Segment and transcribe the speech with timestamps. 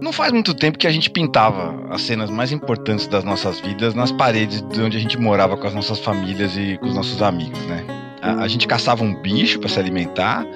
[0.00, 3.92] Não faz muito tempo que a gente pintava as cenas mais importantes das nossas vidas
[3.92, 7.20] nas paredes de onde a gente morava com as nossas famílias e com os nossos
[7.20, 7.84] amigos, né?
[8.22, 10.46] A, a gente caçava um bicho para se alimentar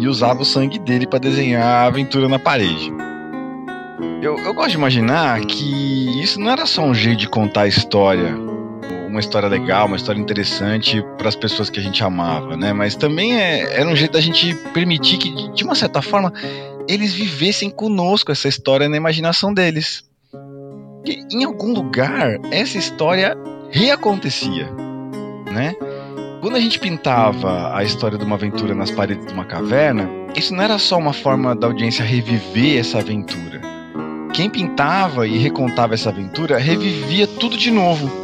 [0.00, 2.92] e usava o sangue dele para desenhar a aventura na parede.
[4.22, 7.68] Eu, eu gosto de imaginar que isso não era só um jeito de contar a
[7.68, 8.36] história,
[9.08, 12.72] uma história legal, uma história interessante para as pessoas que a gente amava, né?
[12.72, 16.32] Mas também é, era um jeito da gente permitir que, de uma certa forma,
[16.88, 20.04] eles vivessem conosco essa história na imaginação deles.
[21.30, 23.36] Em algum lugar essa história
[23.70, 24.70] reacontecia,
[25.52, 25.74] né?
[26.40, 30.54] Quando a gente pintava a história de uma aventura nas paredes de uma caverna, isso
[30.54, 33.62] não era só uma forma da audiência reviver essa aventura.
[34.34, 38.23] Quem pintava e recontava essa aventura revivia tudo de novo.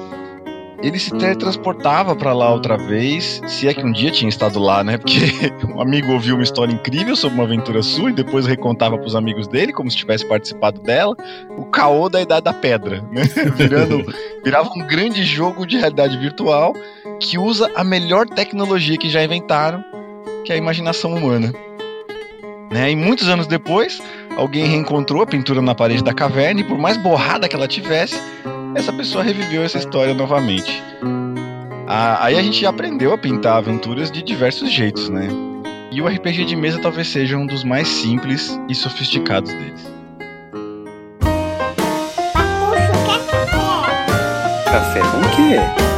[0.83, 4.83] Ele se teletransportava para lá outra vez, se é que um dia tinha estado lá,
[4.83, 4.97] né?
[4.97, 5.21] Porque
[5.69, 9.15] um amigo ouviu uma história incrível sobre uma aventura sua e depois recontava para os
[9.15, 11.15] amigos dele, como se tivesse participado dela.
[11.59, 13.23] O caô da Idade da Pedra, né?
[13.57, 14.05] Virando,
[14.43, 16.75] virava um grande jogo de realidade virtual
[17.21, 19.85] que usa a melhor tecnologia que já inventaram,
[20.45, 21.53] que é a imaginação humana.
[22.71, 22.93] Né?
[22.93, 24.01] E muitos anos depois,
[24.37, 28.17] alguém reencontrou a pintura na parede da caverna e, por mais borrada que ela tivesse,
[28.75, 30.83] essa pessoa reviveu essa história novamente.
[31.87, 35.29] Ah, aí a gente aprendeu a pintar aventuras de diversos jeitos, né?
[35.91, 39.91] E o RPG de mesa talvez seja um dos mais simples e sofisticados deles.
[44.65, 45.90] Café com o quê?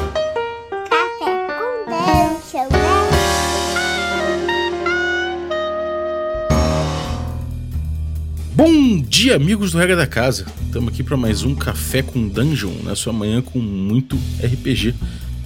[8.55, 10.45] Bom dia, amigos do Regra da Casa.
[10.67, 14.94] Estamos aqui para mais um Café com Dungeon, na sua manhã com muito RPG.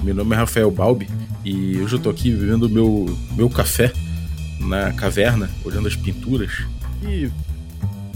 [0.03, 1.09] Meu nome é Rafael Balbi
[1.45, 3.93] e hoje eu estou aqui bebendo meu, meu café
[4.59, 6.51] na caverna, olhando as pinturas
[7.05, 7.31] e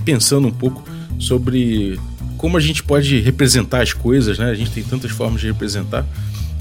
[0.05, 0.84] pensando um pouco
[1.20, 1.97] sobre
[2.36, 4.50] como a gente pode representar as coisas, né?
[4.50, 6.04] A gente tem tantas formas de representar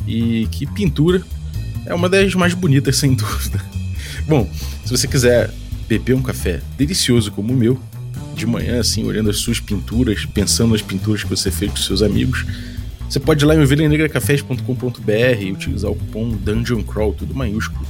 [0.08, 1.23] e que pintura
[1.83, 3.59] é uma das mais bonitas, sem dúvida.
[4.27, 4.48] Bom,
[4.86, 5.52] se você quiser
[5.87, 7.80] beber um café delicioso como o meu,
[8.39, 12.02] de manhã, assim, olhando as suas pinturas, pensando nas pinturas que você fez com seus
[12.02, 12.45] amigos,
[13.10, 17.86] você pode ir lá em ovelhanegracafés.com.br e utilizar o cupom Dungeon Crawl, tudo maiúsculo.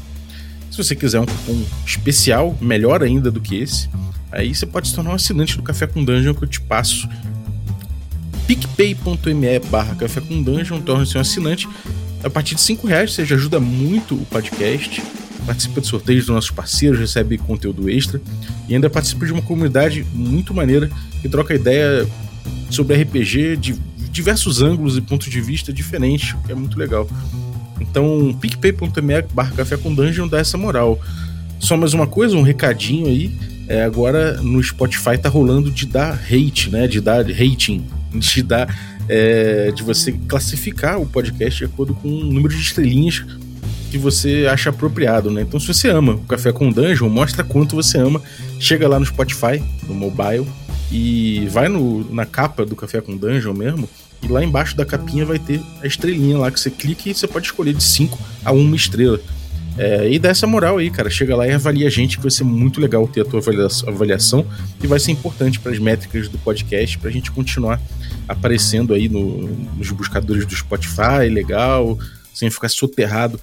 [0.72, 3.90] Se você quiser um cupom especial, melhor ainda do que esse,
[4.32, 7.08] aí você pode se tornar um assinante do Café com Dungeon que eu te passo.
[8.48, 11.68] picpay.me barra Café com Dungeon, torne-se um assinante.
[12.24, 15.02] A partir de 5 reais você já ajuda muito o podcast
[15.46, 18.22] participa de sorteios dos nossos parceiros, recebe conteúdo extra
[18.68, 20.90] e ainda participa de uma comunidade muito maneira
[21.22, 22.08] que troca ideia
[22.70, 23.76] sobre RPG de
[24.12, 27.08] diversos ângulos e pontos de vista diferentes, que é muito legal.
[27.80, 31.00] Então, picpay.me barra café com dungeon dá essa moral.
[31.60, 33.32] Só mais uma coisa, um recadinho aí.
[33.68, 36.88] É, agora no Spotify tá rolando de dar hate, né?
[36.88, 38.90] De dar rating, de dar.
[39.12, 43.26] É, de você classificar o podcast de acordo com o número de estrelinhas
[43.90, 45.42] que você acha apropriado, né?
[45.42, 48.22] Então, se você ama o Café com Dungeon, mostra quanto você ama.
[48.60, 50.48] Chega lá no Spotify, no mobile,
[50.92, 53.90] e vai no, na capa do Café com Dungeon mesmo.
[54.22, 57.28] E lá embaixo da capinha vai ter a estrelinha lá que você clica e você
[57.28, 59.20] pode escolher de 5 a 1 estrela.
[59.78, 61.10] É, e dá essa moral aí, cara.
[61.10, 63.40] Chega lá e avalia a gente, que vai ser muito legal ter a tua
[63.88, 64.46] avaliação
[64.84, 67.82] e vai ser importante para as métricas do podcast, para a gente continuar
[68.28, 71.98] aparecendo aí no, nos buscadores do Spotify, legal,
[72.34, 73.40] sem ficar soterrado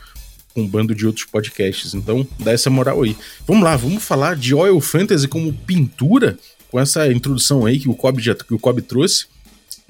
[0.56, 1.92] com um bando de outros podcasts.
[1.92, 3.14] Então, dá essa moral aí.
[3.46, 6.38] Vamos lá, vamos falar de Oil Fantasy como pintura,
[6.70, 9.26] com essa introdução aí que o Kobe, já, que o Kobe trouxe.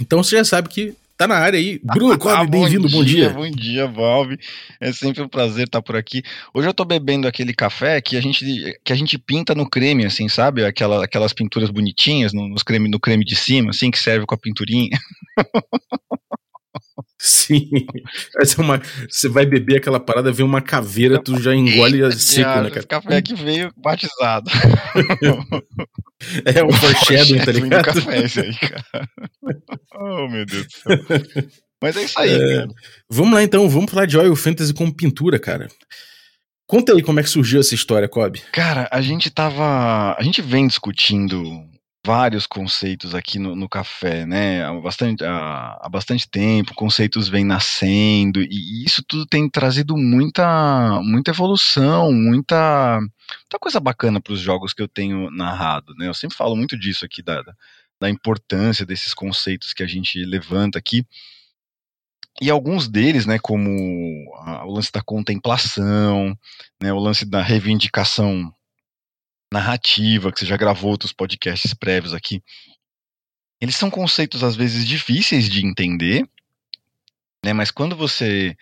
[0.01, 1.79] Então você já sabe que tá na área aí.
[1.87, 3.31] Bruno Kobe, bem-vindo, bom dia.
[3.31, 4.41] Bom dia, Valve.
[4.81, 6.25] É sempre um prazer estar por aqui.
[6.53, 8.45] Hoje eu tô bebendo aquele café que a gente,
[8.85, 10.65] que a gente pinta no creme, assim, sabe?
[10.65, 14.35] Aquela, aquelas pinturas bonitinhas no, nos creme, no creme de cima, assim, que serve com
[14.35, 14.99] a pinturinha.
[17.27, 17.69] Sim.
[18.41, 22.13] Essa é uma, você vai beber aquela parada, vem uma caveira, tu já engole a
[22.13, 22.87] seco, né, cara?
[22.87, 24.49] Café que veio batizado.
[26.45, 27.85] é um foreshadowing, tá ligado?
[27.85, 29.09] café esse aí, cara.
[29.99, 30.99] Oh, meu Deus do céu.
[31.83, 32.69] Mas é isso aí, é, cara.
[33.11, 35.69] Vamos lá então, vamos falar de Oil Fantasy com pintura, cara.
[36.67, 38.43] Conta aí como é que surgiu essa história, Kobe.
[38.53, 40.15] Cara, a gente tava.
[40.19, 41.43] A gente vem discutindo
[42.07, 44.65] vários conceitos aqui no, no café, né?
[44.65, 51.01] Há bastante, há, há, bastante tempo, conceitos vêm nascendo, e isso tudo tem trazido muita,
[51.03, 56.07] muita evolução, muita, muita coisa bacana para os jogos que eu tenho narrado, né?
[56.07, 57.43] Eu sempre falo muito disso aqui, da,
[58.01, 61.05] da importância desses conceitos que a gente levanta aqui.
[62.41, 66.39] E alguns deles, né, como a, o lance da contemplação,
[66.81, 68.53] né, o lance da reivindicação
[69.53, 72.43] narrativa, que você já gravou outros podcasts prévios aqui,
[73.61, 76.29] eles são conceitos às vezes difíceis de entender,
[77.45, 77.53] né?
[77.53, 78.57] Mas quando você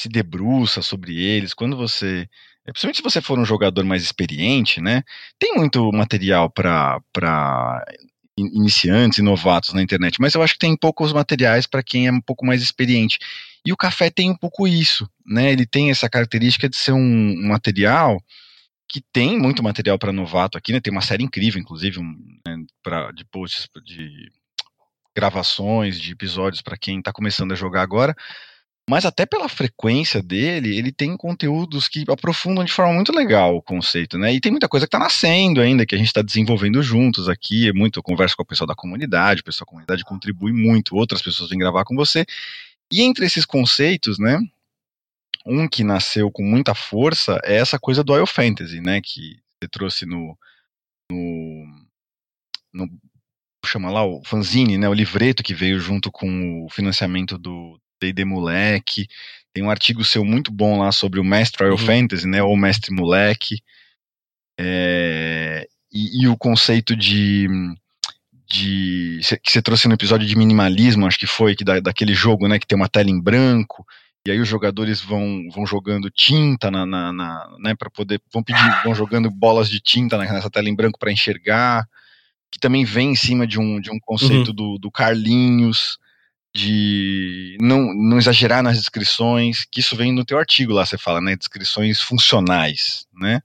[0.00, 2.28] se debruça sobre eles, quando você,
[2.64, 5.02] principalmente se você for um jogador mais experiente, né?
[5.38, 7.84] Tem muito material para para
[8.38, 12.12] iniciantes e novatos na internet, mas eu acho que tem poucos materiais para quem é
[12.12, 13.18] um pouco mais experiente.
[13.66, 15.52] E o café tem um pouco isso, né?
[15.52, 18.22] Ele tem essa característica de ser um, um material
[18.88, 20.80] que tem muito material para novato aqui, né?
[20.80, 24.30] Tem uma série incrível, inclusive, um, né, pra, de posts, de
[25.14, 28.14] gravações, de episódios para quem está começando a jogar agora.
[28.88, 33.60] Mas até pela frequência dele, ele tem conteúdos que aprofundam de forma muito legal o
[33.60, 34.32] conceito, né?
[34.32, 37.68] E tem muita coisa que está nascendo ainda, que a gente está desenvolvendo juntos aqui.
[37.68, 40.96] É muito, eu converso com o pessoal da comunidade, o pessoal da comunidade contribui muito,
[40.96, 42.24] outras pessoas vêm gravar com você.
[42.90, 44.40] E entre esses conceitos, né?
[45.48, 49.00] Um que nasceu com muita força é essa coisa do Oil Fantasy, né?
[49.00, 50.36] Que você trouxe no,
[51.10, 51.66] no,
[52.72, 52.88] no
[53.64, 54.88] chama lá o fanzine, né?
[54.88, 59.08] O livreto que veio junto com o financiamento do D&D Moleque.
[59.52, 61.78] Tem um artigo seu muito bom lá sobre o Mestre Oil uhum.
[61.78, 62.42] Fantasy, né?
[62.42, 63.62] Ou Mestre Moleque.
[64.60, 67.48] É, e, e, o conceito de
[68.50, 72.48] de que você trouxe no episódio de minimalismo, acho que foi que da, daquele jogo,
[72.48, 73.86] né, que tem uma tela em branco
[74.28, 78.42] e aí os jogadores vão, vão jogando tinta na, na, na né, para poder vão
[78.42, 81.88] pedir, vão jogando bolas de tinta nessa tela em branco para enxergar,
[82.50, 84.54] que também vem em cima de um, de um conceito uhum.
[84.54, 85.98] do, do Carlinhos
[86.54, 91.22] de não, não exagerar nas descrições, que isso vem no teu artigo lá, você fala,
[91.22, 93.40] né, descrições funcionais, né?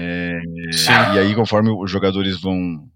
[0.00, 0.40] É,
[1.14, 2.88] e aí, conforme os jogadores vão,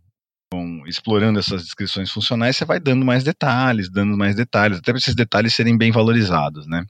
[0.52, 4.98] vão explorando essas descrições funcionais, você vai dando mais detalhes, dando mais detalhes, até para
[4.98, 6.84] esses detalhes serem bem valorizados, né?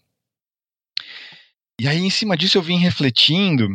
[1.81, 3.69] E aí, em cima disso, eu vim refletindo,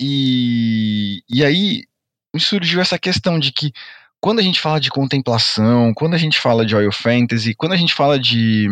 [0.00, 1.84] e, e aí
[2.32, 3.72] me surgiu essa questão de que
[4.20, 7.76] quando a gente fala de contemplação, quando a gente fala de oil fantasy, quando a
[7.76, 8.68] gente fala de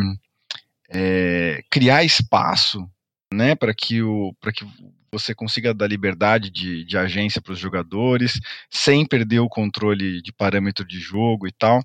[0.88, 2.88] é, criar espaço,
[3.32, 4.64] né, para que o que
[5.10, 10.32] você consiga dar liberdade de, de agência para os jogadores, sem perder o controle de
[10.32, 11.82] parâmetro de jogo e tal.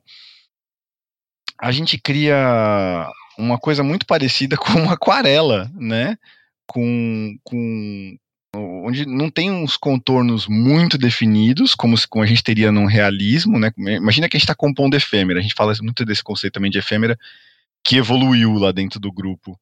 [1.60, 3.08] A gente cria
[3.38, 6.18] uma coisa muito parecida com aquarela, né?
[6.68, 8.18] Com, com,
[8.56, 13.72] onde não tem uns contornos muito definidos, como, como a gente teria num realismo, né?
[13.78, 16.80] Imagina que a gente está compondo efêmera, a gente fala muito desse conceito também de
[16.80, 17.18] efêmera,
[17.84, 19.60] que evoluiu lá dentro do grupo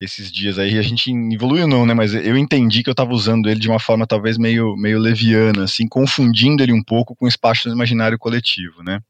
[0.00, 0.78] esses dias aí.
[0.78, 1.94] A gente evoluiu não, né?
[1.94, 5.64] Mas eu entendi que eu estava usando ele de uma forma talvez meio, meio leviana,
[5.64, 9.00] assim, confundindo ele um pouco com o espaço imaginário coletivo, né?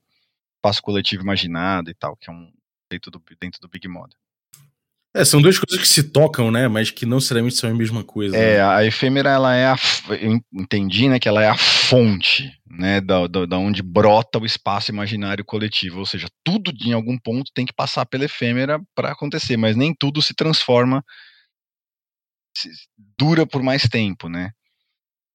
[0.57, 2.51] Espaço coletivo imaginado e tal, que é um
[2.91, 4.19] dentro do, dentro do Big Model.
[5.17, 6.67] É, são duas coisas que se tocam, né?
[6.67, 8.37] Mas que não necessariamente são a mesma coisa.
[8.37, 8.65] É, né?
[8.65, 9.77] a efêmera, ela é a.
[10.11, 11.21] Eu entendi, né?
[11.21, 13.01] Que ela é a fonte, né?
[13.01, 16.01] Da, da, da, onde brota o espaço imaginário coletivo.
[16.01, 19.95] Ou seja, tudo em algum ponto tem que passar pela efêmera para acontecer, mas nem
[19.95, 21.05] tudo se transforma.
[22.57, 22.69] Se,
[23.17, 24.51] dura por mais tempo, né?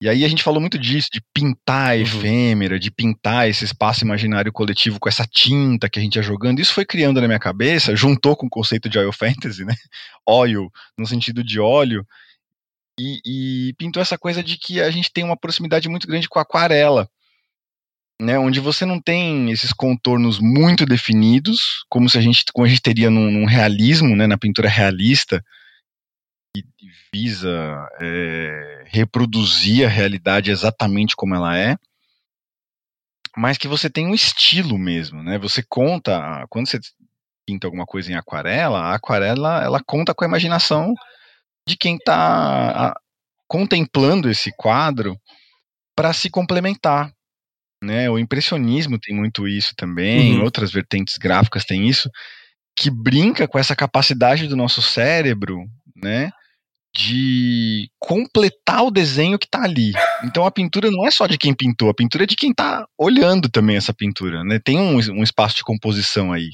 [0.01, 2.01] E aí a gente falou muito disso, de pintar a uhum.
[2.01, 6.59] efêmera, de pintar esse espaço imaginário coletivo com essa tinta que a gente ia jogando.
[6.59, 9.75] Isso foi criando na minha cabeça, juntou com o conceito de oil fantasy, né?
[10.25, 12.05] Oil, no sentido de óleo,
[12.97, 16.39] e, e pintou essa coisa de que a gente tem uma proximidade muito grande com
[16.39, 17.09] a aquarela.
[18.21, 22.69] Né, onde você não tem esses contornos muito definidos, como se a gente, como a
[22.69, 25.41] gente teria num, num realismo, né, na pintura realista,
[26.55, 26.63] que
[27.13, 27.49] visa
[28.01, 31.77] é, reproduzir a realidade exatamente como ela é,
[33.37, 35.37] mas que você tem um estilo mesmo, né?
[35.37, 36.79] Você conta, quando você
[37.45, 40.93] pinta alguma coisa em aquarela, a aquarela ela conta com a imaginação
[41.67, 42.93] de quem está
[43.47, 45.17] contemplando esse quadro
[45.95, 47.11] para se complementar,
[47.83, 48.09] né?
[48.09, 50.43] O impressionismo tem muito isso também, uhum.
[50.43, 52.09] outras vertentes gráficas têm isso,
[52.77, 55.57] que brinca com essa capacidade do nosso cérebro,
[55.95, 56.31] né?
[56.95, 59.91] De completar o desenho que está ali.
[60.23, 62.85] Então a pintura não é só de quem pintou, a pintura é de quem está
[62.97, 64.59] olhando também essa pintura, né?
[64.59, 66.49] Tem um, um espaço de composição aí.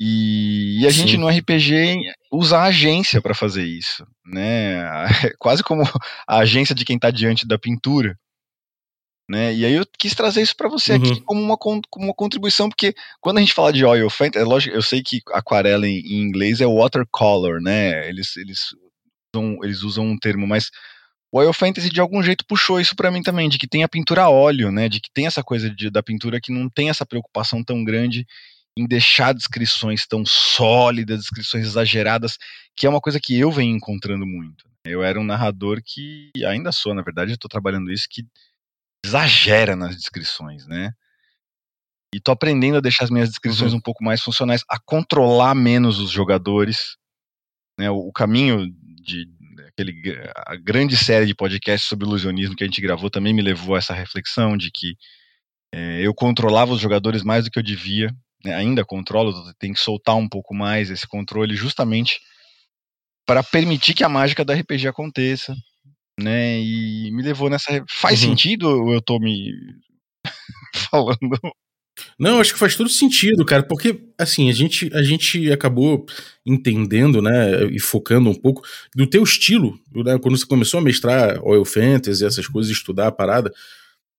[0.00, 0.98] E, e a Sim.
[0.98, 1.96] gente no RPG
[2.30, 4.84] usa a agência para fazer isso, né?
[5.38, 5.82] Quase como
[6.28, 8.16] a agência de quem está diante da pintura.
[9.28, 9.52] Né?
[9.54, 10.98] E aí eu quis trazer isso para você uhum.
[10.98, 14.44] aqui como uma, como uma contribuição, porque quando a gente fala de oil paint, é
[14.44, 18.08] lógico, eu sei que aquarela em, em, inglês é watercolor, né?
[18.08, 18.60] Eles, eles,
[19.34, 20.70] usam, eles usam um termo, mas
[21.32, 23.88] o oil fantasy de algum jeito puxou isso para mim também, de que tem a
[23.88, 24.88] pintura a óleo, né?
[24.88, 28.24] De que tem essa coisa de, da pintura que não tem essa preocupação tão grande
[28.78, 32.36] em deixar descrições tão sólidas, descrições exageradas,
[32.76, 34.66] que é uma coisa que eu venho encontrando muito.
[34.84, 38.22] Eu era um narrador que ainda sou, na verdade, estou trabalhando isso que
[39.04, 40.92] exagera nas descrições, né?
[42.14, 43.78] E tô aprendendo a deixar as minhas descrições Uhum.
[43.78, 46.96] um pouco mais funcionais, a controlar menos os jogadores.
[47.78, 48.66] Né, o, o caminho
[49.04, 49.26] de
[49.68, 49.92] aquele,
[50.46, 53.78] a grande série de podcasts sobre ilusionismo que a gente gravou também me levou a
[53.78, 54.94] essa reflexão de que
[55.74, 58.10] é, eu controlava os jogadores mais do que eu devia.
[58.44, 62.18] né, ainda controlo, tem que soltar um pouco mais esse controle justamente
[63.26, 65.54] para permitir que a mágica da RPG aconteça,
[66.20, 66.60] né?
[66.60, 67.84] E me levou nessa.
[67.88, 68.30] Faz Uhum.
[68.30, 69.52] sentido ou eu tô me
[70.90, 71.38] falando?
[72.18, 76.04] Não, acho que faz todo sentido, cara, porque assim, a gente, a gente acabou
[76.44, 78.62] entendendo, né, e focando um pouco
[78.94, 83.12] do teu estilo, né, quando você começou a mestrar Oil Fantasy, essas coisas, estudar a
[83.12, 83.52] parada,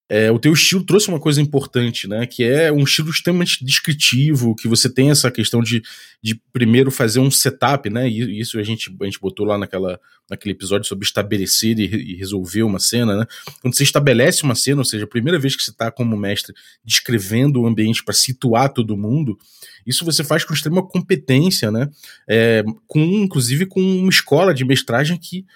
[0.08, 4.54] é, o teu estilo trouxe uma coisa importante, né, que é um estilo extremamente descritivo,
[4.54, 5.82] que você tem essa questão de,
[6.22, 10.00] de primeiro fazer um setup, né, e isso a gente, a gente botou lá naquela,
[10.30, 13.26] naquele episódio sobre estabelecer e, e resolver uma cena, né,
[13.60, 16.54] quando você estabelece uma cena, ou seja, a primeira vez que você está como mestre
[16.82, 19.38] descrevendo o ambiente para situar todo mundo,
[19.86, 21.88] isso você faz com extrema competência, né?
[22.28, 25.46] É, com, inclusive com uma escola de mestragem que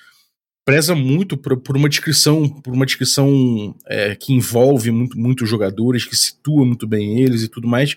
[0.64, 6.04] preza muito por, por uma descrição, por uma descrição é, que envolve muito, muitos jogadores,
[6.04, 7.96] que situa muito bem eles e tudo mais.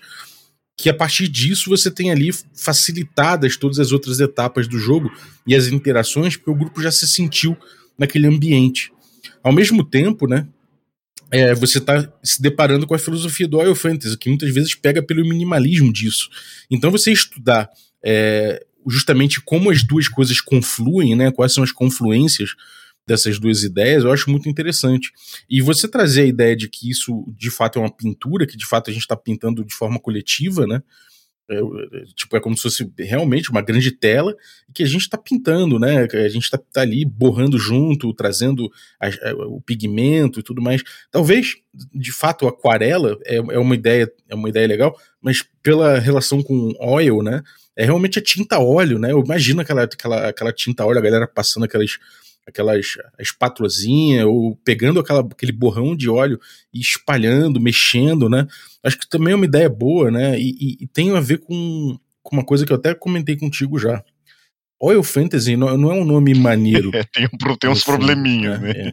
[0.76, 5.10] Que a partir disso você tem ali facilitadas todas as outras etapas do jogo
[5.46, 7.56] e as interações, porque o grupo já se sentiu
[7.98, 8.92] naquele ambiente.
[9.42, 10.46] Ao mesmo tempo, né?
[11.30, 15.02] é, você está se deparando com a filosofia do Oil Fantasy, que muitas vezes pega
[15.02, 16.28] pelo minimalismo disso.
[16.70, 17.68] Então, você estudar
[18.04, 22.50] é, justamente como as duas coisas confluem, né, quais são as confluências
[23.06, 25.12] dessas duas ideias, eu acho muito interessante.
[25.48, 28.66] E você trazer a ideia de que isso de fato é uma pintura, que de
[28.66, 30.82] fato a gente está pintando de forma coletiva, né?
[31.48, 34.34] É, é, tipo, é como se fosse realmente uma grande tela
[34.74, 36.08] que a gente está pintando, né?
[36.12, 38.68] A gente está tá ali borrando junto, trazendo
[39.00, 40.82] a- a- o pigmento e tudo mais.
[41.10, 41.54] Talvez,
[41.94, 46.72] de fato, aquarela é, é uma ideia é uma ideia legal, mas pela relação com
[46.80, 47.42] oil, né?
[47.76, 49.12] É realmente a tinta óleo, né?
[49.12, 51.92] Eu imagino aquela, aquela, aquela tinta óleo, a galera passando aquelas
[52.46, 52.86] aquelas
[53.18, 56.38] espátulazinha ou pegando aquela, aquele borrão de óleo
[56.72, 58.46] e espalhando, mexendo, né?
[58.82, 60.38] Acho que também é uma ideia boa, né?
[60.38, 63.78] E, e- e tem a ver com, com uma coisa que eu até comentei contigo
[63.78, 64.02] já.
[64.80, 66.90] Oil Fantasy não, não é um nome maneiro.
[66.94, 68.70] É, tem, um tem uns fundo, probleminhas, né?
[68.70, 68.92] É.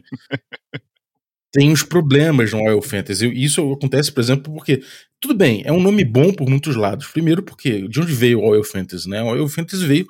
[1.52, 3.28] Tem uns problemas no Oil Fantasy.
[3.32, 4.82] Isso acontece, por exemplo, porque.
[5.20, 7.06] Tudo bem, é um nome bom por muitos lados.
[7.06, 9.22] Primeiro, porque de onde veio o Oil Fantasy, né?
[9.22, 10.06] O Oil Fantasy veio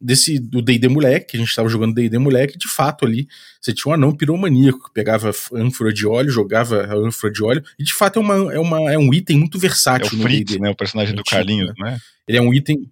[0.00, 3.26] desse do D&D moleque, que a gente estava jogando D&D moleque, de fato ali,
[3.60, 7.64] você tinha um anão piromaníaco que pegava ânfora de óleo, jogava a ânfora de óleo,
[7.78, 10.22] e de fato é, uma, é, uma, é um item muito É versátil o no
[10.22, 10.62] Fritz, D&D.
[10.62, 10.70] né?
[10.70, 11.98] O personagem do Carlinhos, né?
[12.28, 12.90] Ele é um item.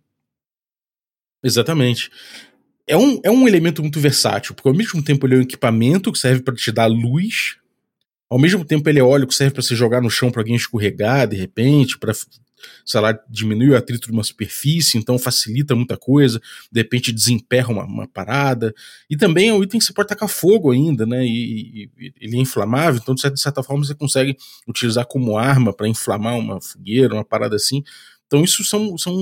[1.42, 2.10] Exatamente.
[2.86, 6.12] É um, é um elemento muito versátil, porque ao mesmo tempo ele é um equipamento
[6.12, 7.56] que serve para te dar luz,
[8.30, 10.56] ao mesmo tempo ele é óleo que serve para você jogar no chão para alguém
[10.56, 12.12] escorregar de repente, para
[12.84, 16.40] sei lá, diminuir o atrito de uma superfície, então facilita muita coisa,
[16.70, 18.74] de repente desemperra uma, uma parada.
[19.08, 21.24] E também é um item que você pode tacar fogo ainda, né?
[21.24, 24.36] E, e- ele é inflamável, então de certa, de certa forma você consegue
[24.68, 27.82] utilizar como arma para inflamar uma fogueira, uma parada assim.
[28.26, 29.14] Então isso são, são,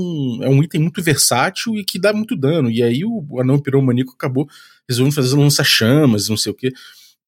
[0.43, 2.71] é um item muito versátil e que dá muito dano.
[2.71, 4.49] E aí o anão piromaníaco acabou
[4.89, 6.73] resolvendo fazer lança-chamas, não sei o quê.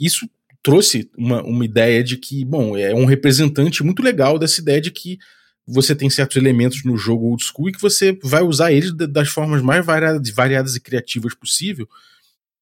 [0.00, 0.28] Isso
[0.62, 4.90] trouxe uma, uma ideia de que, bom, é um representante muito legal dessa ideia de
[4.90, 5.18] que
[5.66, 9.06] você tem certos elementos no jogo old school e que você vai usar eles da-
[9.06, 11.88] das formas mais variadas, variadas e criativas possível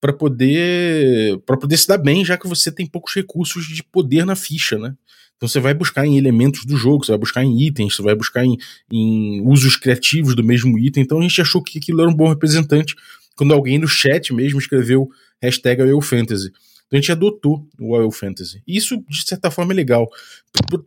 [0.01, 4.25] para poder para poder se dar bem, já que você tem poucos recursos de poder
[4.25, 4.95] na ficha, né?
[5.37, 8.15] Então você vai buscar em elementos do jogo, você vai buscar em itens, você vai
[8.15, 8.57] buscar em,
[8.91, 11.03] em usos criativos do mesmo item.
[11.03, 12.95] Então a gente achou que aquilo era um bom representante
[13.35, 16.53] quando alguém no chat mesmo escreveu hashtag Oil Fantasy.
[16.93, 18.63] Então a gente adotou o Oil Fantasy.
[18.67, 20.11] E Isso, de certa forma, é legal.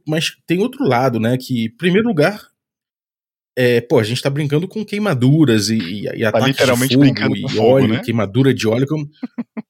[0.08, 1.36] Mas tem outro lado, né?
[1.36, 2.48] Que, em primeiro lugar,
[3.56, 7.42] é, pô, a gente tá brincando com queimaduras e, e, e ataques literalmente brincando e
[7.50, 8.04] fogo, óleo, né?
[8.04, 8.86] queimadura de óleo.
[8.86, 9.10] Como...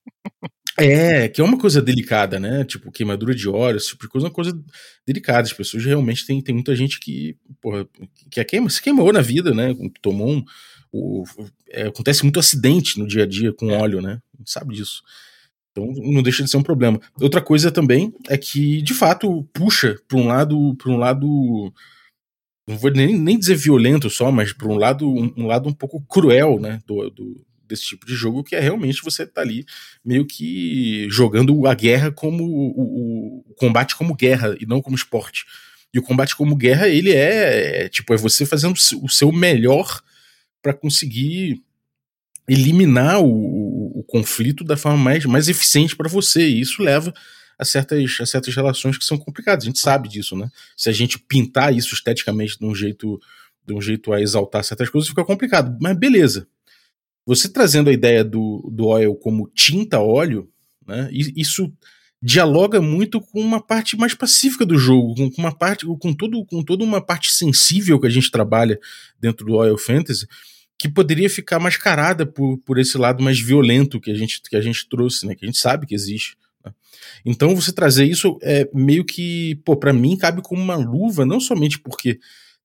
[0.78, 2.66] É, que é uma coisa delicada, né?
[2.66, 4.62] Tipo, queimadura de óleo, esse tipo de coisa é uma coisa
[5.08, 5.44] delicada.
[5.44, 7.88] As pessoas realmente tem, tem muita gente que, porra,
[8.30, 9.74] que é queima, se queimou na vida, né?
[10.02, 10.44] Tomou um.
[10.92, 11.24] O,
[11.70, 14.22] é, acontece muito acidente no dia a dia com óleo, né?
[14.34, 15.02] A gente sabe disso.
[15.78, 17.00] Então não deixa de ser um problema.
[17.20, 21.74] Outra coisa também é que, de fato, puxa para um lado, para um lado,
[22.68, 25.74] não vou nem, nem dizer violento só, mas para um lado, um, um lado um
[25.74, 29.66] pouco cruel, né, do, do- desse tipo de jogo, que é realmente você tá ali
[30.04, 34.96] meio que jogando a guerra como o, o- o combate como guerra e não como
[34.96, 35.46] esporte.
[35.94, 40.02] E o combate como guerra, ele é, é, tipo, é você fazendo o seu melhor
[40.62, 41.62] para conseguir
[42.48, 46.48] eliminar o, conflito da forma mais, mais eficiente para você.
[46.48, 47.14] E isso leva
[47.60, 49.66] a certas, a certas relações que são complicadas.
[49.66, 50.50] A gente sabe disso, né?
[50.78, 53.20] Se a gente pintar isso esteticamente de um jeito,
[53.68, 55.78] de um jeito a exaltar certas coisas, fica complicado.
[55.82, 56.48] Mas beleza.
[57.26, 60.50] Você trazendo a ideia do, do oil como tinta óleo,
[60.88, 61.10] né?
[61.12, 61.74] Isso
[62.22, 66.64] dialoga muito com uma parte mais pacífica do jogo, com uma parte, com todo, com
[66.64, 68.80] toda uma parte sensível que a gente trabalha
[69.20, 70.28] dentro do Oil Fantasy,
[70.78, 74.62] que poderia ficar mascarada por, por esse lado mais violento que a gente, que a
[74.62, 75.36] gente trouxe, né?
[75.36, 76.38] Que a gente sabe que existe.
[76.64, 76.74] Né?
[77.26, 81.40] Então você trazer isso é meio que, pô, para mim cabe como uma luva, não
[81.40, 82.20] somente porque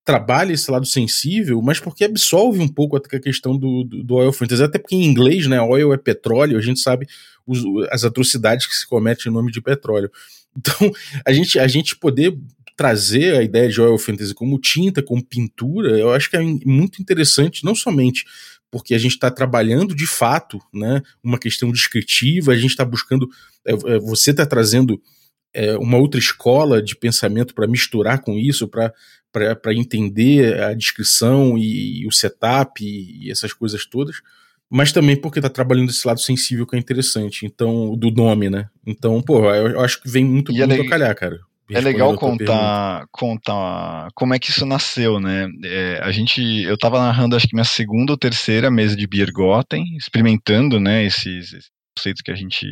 [0.05, 4.33] trabalha esse lado sensível, mas porque absolve um pouco a questão do, do, do oil
[4.33, 7.07] fantasy, até porque em inglês, né, oil é petróleo, a gente sabe
[7.47, 10.11] os, as atrocidades que se cometem em nome de petróleo.
[10.57, 10.91] Então,
[11.25, 12.37] a gente, a gente poder
[12.81, 17.03] trazer a ideia de oil fantasy como tinta, como pintura, eu acho que é muito
[17.03, 18.25] interessante, não somente
[18.71, 23.29] porque a gente está trabalhando de fato, né, uma questão descritiva, a gente está buscando,
[23.67, 24.99] é, é, você está trazendo
[25.53, 28.95] é, uma outra escola de pensamento para misturar com isso, para
[29.75, 34.23] entender a descrição e, e o setup e, e, essas coisas todas,
[34.71, 38.71] mas também porque está trabalhando esse lado sensível que é interessante, então, do nome, né?
[38.87, 41.50] Então, pô, eu, eu acho que vem muito, e é muito é a calhar, cara.
[41.71, 45.49] É legal contar, contar como é que isso nasceu, né?
[45.65, 49.85] É, a gente, eu estava narrando acho que minha segunda ou terceira mesa de Biergotten,
[49.97, 52.67] experimentando, né, esses, esses conceitos que a gente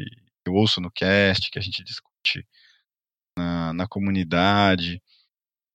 [0.46, 2.44] eu ouço no cast, que a gente discute
[3.36, 5.00] na, na comunidade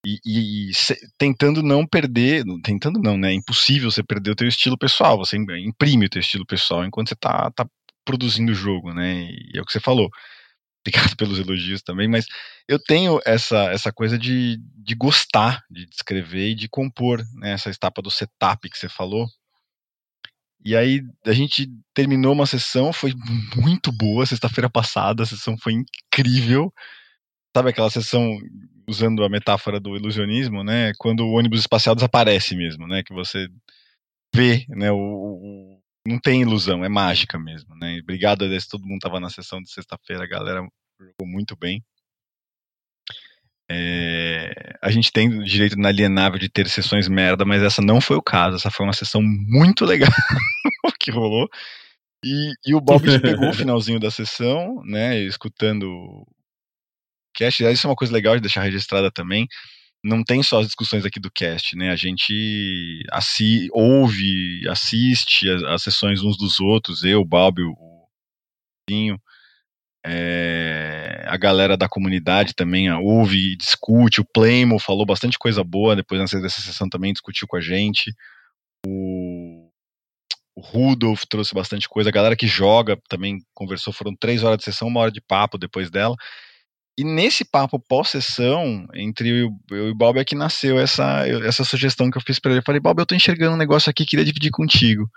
[0.06, 3.32] e, e, e se, tentando não perder, tentando não, né?
[3.32, 7.10] É impossível você perder o teu estilo pessoal, você imprime o teu estilo pessoal enquanto
[7.10, 7.66] você tá, tá
[8.04, 9.30] produzindo o jogo, né?
[9.32, 10.10] E é o que você falou.
[10.86, 12.26] Obrigado pelos elogios também, mas
[12.68, 17.52] eu tenho essa, essa coisa de, de gostar de descrever e de compor, né?
[17.52, 19.28] Essa etapa do setup que você falou.
[20.66, 23.14] E aí a gente terminou uma sessão, foi
[23.56, 26.72] muito boa, sexta-feira passada, a sessão foi incrível
[27.56, 28.38] sabe aquela sessão
[28.88, 30.92] usando a metáfora do ilusionismo, né?
[30.98, 33.04] Quando o ônibus espacial desaparece mesmo, né?
[33.04, 33.48] Que você
[34.36, 34.92] vê, né?
[34.92, 35.73] O,
[36.06, 38.00] não tem ilusão, é mágica mesmo, né?
[38.02, 40.62] Obrigado a Deus, todo mundo estava na sessão de sexta-feira, a galera
[41.00, 41.84] jogou muito bem.
[43.72, 48.18] É, a gente tem o direito inalienável de ter sessões merda, mas essa não foi
[48.18, 48.58] o caso.
[48.58, 50.10] Essa foi uma sessão muito legal
[51.00, 51.48] que rolou.
[52.24, 55.20] E, e o Bob pegou o finalzinho da sessão, né?
[55.22, 55.88] Escutando
[57.34, 59.48] cast, isso é uma coisa legal de deixar registrada também.
[60.04, 61.90] Não tem só as discussões aqui do cast, né?
[61.90, 67.94] A gente assi ouve, assiste as, as sessões uns dos outros, eu, o Balbi, o
[70.06, 74.20] é, a galera da comunidade também ouve e discute.
[74.20, 78.14] O Playmo falou bastante coisa boa depois dessa sessão também discutiu com a gente.
[78.86, 79.70] O,
[80.56, 82.10] o Rudolf trouxe bastante coisa.
[82.10, 83.94] A galera que joga também conversou.
[83.94, 86.16] Foram três horas de sessão, uma hora de papo depois dela.
[86.98, 91.64] E nesse papo pós-sessão, entre eu, eu e o Bob, é que nasceu essa, essa
[91.64, 92.60] sugestão que eu fiz para ele.
[92.60, 95.10] Eu falei, Bob, eu tô enxergando um negócio aqui, queria dividir contigo.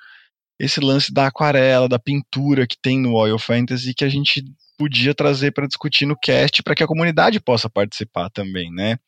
[0.59, 4.43] Esse lance da aquarela, da pintura que tem no Oil Fantasy, que a gente
[4.79, 8.99] podia trazer para discutir no cast, para que a comunidade possa participar também, né?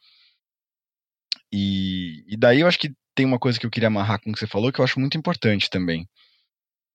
[1.51, 4.33] E, e daí eu acho que tem uma coisa que eu queria amarrar com o
[4.33, 6.07] que você falou, que eu acho muito importante também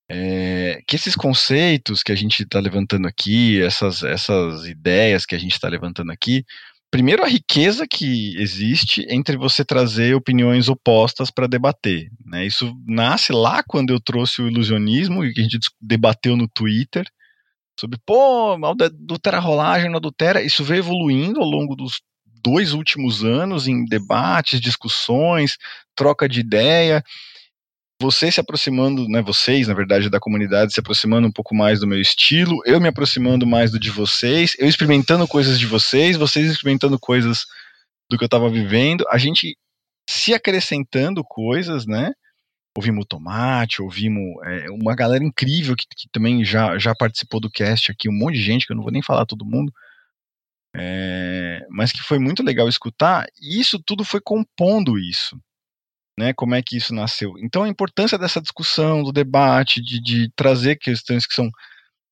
[0.08, 5.38] é, que esses conceitos que a gente está levantando aqui, essas, essas ideias que a
[5.38, 6.44] gente está levantando aqui,
[6.90, 12.08] primeiro a riqueza que existe entre você trazer opiniões opostas para debater.
[12.24, 12.46] Né?
[12.46, 17.06] Isso nasce lá quando eu trouxe o ilusionismo, e que a gente debateu no Twitter,
[17.78, 20.40] sobre, pô, adultera rolagem, não adultera.
[20.42, 22.00] Isso veio evoluindo ao longo dos
[22.40, 25.56] dois últimos anos em debates, discussões,
[25.96, 27.02] troca de ideia
[28.04, 31.86] você se aproximando, né, vocês, na verdade, da comunidade, se aproximando um pouco mais do
[31.86, 36.50] meu estilo, eu me aproximando mais do de vocês, eu experimentando coisas de vocês, vocês
[36.50, 37.46] experimentando coisas
[38.10, 39.56] do que eu estava vivendo, a gente
[40.08, 42.12] se acrescentando coisas, né?
[42.76, 47.50] Ouvimos o Tomate, ouvimos é, uma galera incrível que, que, também já, já participou do
[47.50, 49.72] cast aqui, um monte de gente, que eu não vou nem falar todo mundo,
[50.76, 55.40] é, mas que foi muito legal escutar, e isso tudo foi compondo isso
[56.18, 57.34] né, como é que isso nasceu.
[57.38, 61.50] Então a importância dessa discussão, do debate, de, de trazer questões que são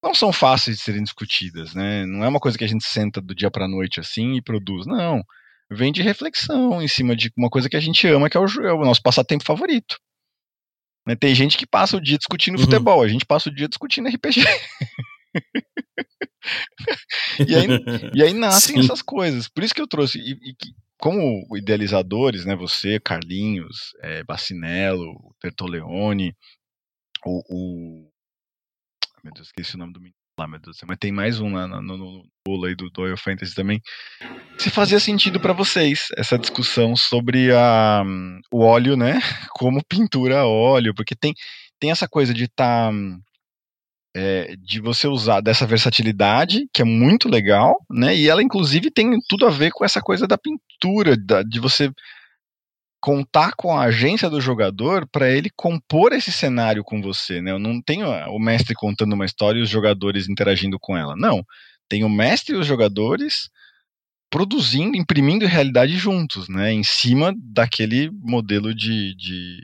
[0.02, 2.04] não são fáceis de serem discutidas, né?
[2.06, 4.42] Não é uma coisa que a gente senta do dia para a noite assim e
[4.42, 5.22] produz, não.
[5.70, 8.44] Vem de reflexão em cima de uma coisa que a gente ama, que é o,
[8.44, 9.96] é o nosso passatempo favorito.
[11.06, 11.14] Né?
[11.14, 12.64] Tem gente que passa o dia discutindo uhum.
[12.64, 14.42] futebol, a gente passa o dia discutindo RPG.
[17.48, 17.66] e, aí,
[18.14, 18.80] e aí nascem Sim.
[18.80, 19.48] essas coisas.
[19.48, 20.18] Por isso que eu trouxe.
[20.18, 20.54] E, e,
[21.02, 26.32] como idealizadores, né, você, Carlinhos, é, Bacinello, Tertoleone,
[27.26, 28.10] o, o,
[29.24, 30.14] Meu Deus, esqueci o nome do menino.
[30.38, 33.16] lá, meu Deus mas tem mais um lá no, no, bolo aí do, do Oil
[33.16, 33.82] Fantasy também.
[34.56, 38.04] Se fazia sentido para vocês essa discussão sobre a,
[38.52, 39.18] o óleo, né?
[39.58, 41.34] Como pintura óleo, porque tem,
[41.80, 42.92] tem essa coisa de estar.
[42.92, 42.96] Tá,
[44.14, 48.14] é, de você usar dessa versatilidade, que é muito legal, né?
[48.14, 51.90] E ela, inclusive, tem tudo a ver com essa coisa da pintura, da, de você
[53.00, 57.50] contar com a agência do jogador para ele compor esse cenário com você, né?
[57.50, 61.16] Eu não tenho o mestre contando uma história e os jogadores interagindo com ela.
[61.16, 61.44] Não.
[61.88, 63.50] Tem o mestre e os jogadores
[64.30, 66.72] produzindo, imprimindo realidade juntos, né?
[66.72, 69.16] Em cima daquele modelo de.
[69.16, 69.58] de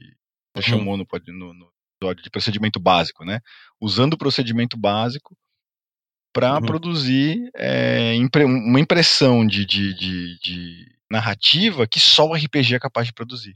[0.56, 0.62] uhum.
[0.62, 3.40] chamou no, no, no episódio de procedimento básico, né?
[3.80, 5.36] Usando o procedimento básico
[6.32, 6.66] para uhum.
[6.66, 12.78] produzir é, impre uma impressão de, de, de, de narrativa que só o RPG é
[12.78, 13.54] capaz de produzir.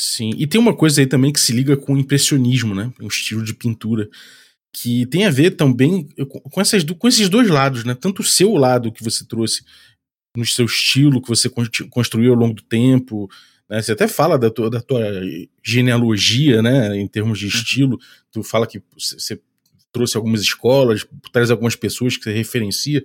[0.00, 2.92] Sim, e tem uma coisa aí também que se liga com o impressionismo, né?
[3.00, 4.08] Um estilo de pintura
[4.72, 6.08] que tem a ver também
[6.50, 7.94] com, essas, com esses dois lados, né?
[7.94, 9.64] Tanto o seu lado que você trouxe
[10.36, 11.48] no seu estilo, que você
[11.88, 13.30] construiu ao longo do tempo,
[13.74, 13.82] né?
[13.82, 15.02] Você até fala da tua, da tua
[15.62, 16.96] genealogia, né?
[16.96, 17.50] Em termos de uhum.
[17.50, 17.98] estilo,
[18.30, 19.40] tu fala que você
[19.92, 23.02] trouxe algumas escolas, traz algumas pessoas que você referencia,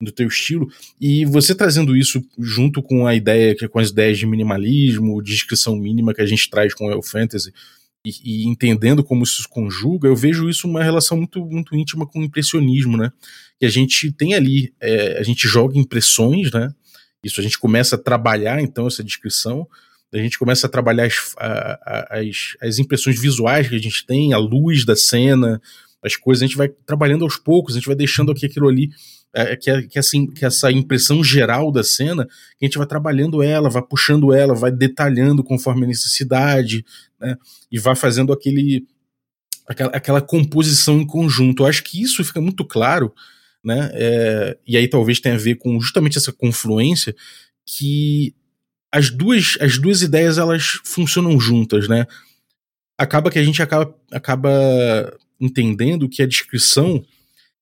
[0.00, 0.68] do teu estilo,
[1.00, 5.76] e você trazendo isso junto com a ideia, com as ideias de minimalismo, de descrição
[5.76, 7.52] mínima que a gente traz com o Fantasy,
[8.04, 12.04] e, e, entendendo como isso se conjuga, eu vejo isso uma relação muito, muito íntima
[12.04, 13.12] com o impressionismo, né?
[13.60, 16.74] Que a gente tem ali, é, a gente joga impressões, né?
[17.22, 19.68] Isso a gente começa a trabalhar, então, essa descrição,
[20.12, 24.32] a gente começa a trabalhar as, a, as, as impressões visuais que a gente tem,
[24.32, 25.60] a luz da cena,
[26.02, 28.90] as coisas, a gente vai trabalhando aos poucos, a gente vai deixando aqui aquilo ali
[29.34, 32.26] é, que, é, que, assim, que essa impressão geral da cena,
[32.58, 36.84] que a gente vai trabalhando ela, vai puxando ela, vai detalhando conforme a necessidade,
[37.18, 37.36] né?
[37.70, 38.86] E vai fazendo aquele,
[39.66, 41.62] aquela, aquela composição em conjunto.
[41.62, 43.12] Eu acho que isso fica muito claro,
[43.64, 43.90] né?
[43.94, 47.14] É, e aí talvez tenha a ver com justamente essa confluência
[47.64, 48.34] que
[48.92, 52.06] as duas, as duas ideias elas funcionam juntas, né?
[52.98, 54.50] Acaba que a gente acaba, acaba
[55.40, 57.02] entendendo que a descrição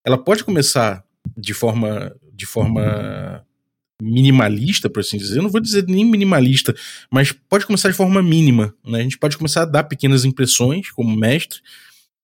[0.05, 1.05] ela pode começar
[1.37, 3.47] de forma, de forma
[4.03, 5.39] minimalista, por assim dizer.
[5.39, 6.75] Eu não vou dizer nem minimalista,
[7.11, 8.75] mas pode começar de forma mínima.
[8.85, 9.01] Né?
[9.01, 11.61] A gente pode começar a dar pequenas impressões como mestre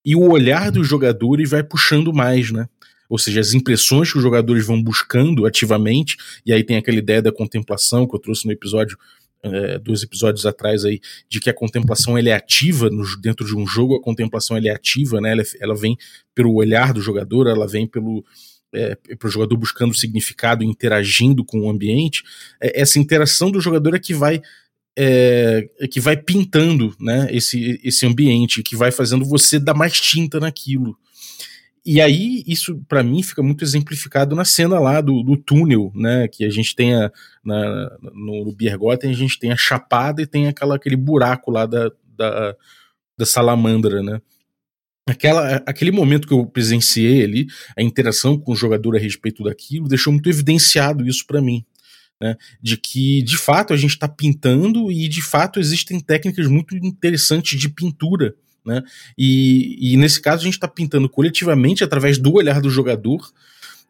[0.05, 2.67] e o olhar dos jogadores vai puxando mais, né?
[3.09, 7.21] Ou seja, as impressões que os jogadores vão buscando ativamente, e aí tem aquela ideia
[7.21, 8.97] da contemplação que eu trouxe no episódio
[9.43, 13.55] é, dois episódios atrás aí, de que a contemplação ela é ativa no, dentro de
[13.55, 15.31] um jogo, a contemplação ela é ativa, né?
[15.31, 15.97] Ela, ela vem
[16.33, 18.25] pelo olhar do jogador, ela vem pelo,
[18.73, 22.23] é, para o jogador buscando significado, interagindo com o ambiente,
[22.61, 24.41] é, essa interação do jogador é que vai
[24.99, 30.01] é, é, que vai pintando né, esse, esse ambiente, que vai fazendo você dar mais
[30.01, 30.97] tinta naquilo.
[31.89, 36.27] E aí, isso para mim fica muito exemplificado na cena lá do, do túnel, né?
[36.27, 37.09] Que a gente tem a,
[37.41, 41.65] na, no, no Biergoten, a gente tem a chapada e tem aquela, aquele buraco lá
[41.65, 42.53] da, da,
[43.17, 44.19] da salamandra, né?
[45.07, 47.47] Aquela, aquele momento que eu presenciei ali,
[47.77, 51.65] a interação com o jogador a respeito daquilo, deixou muito evidenciado isso para mim.
[52.19, 56.75] Né, de que de fato a gente está pintando e de fato existem técnicas muito
[56.75, 58.35] interessantes de pintura.
[58.67, 58.83] Né,
[59.17, 63.31] e, e nesse caso a gente está pintando coletivamente através do olhar do jogador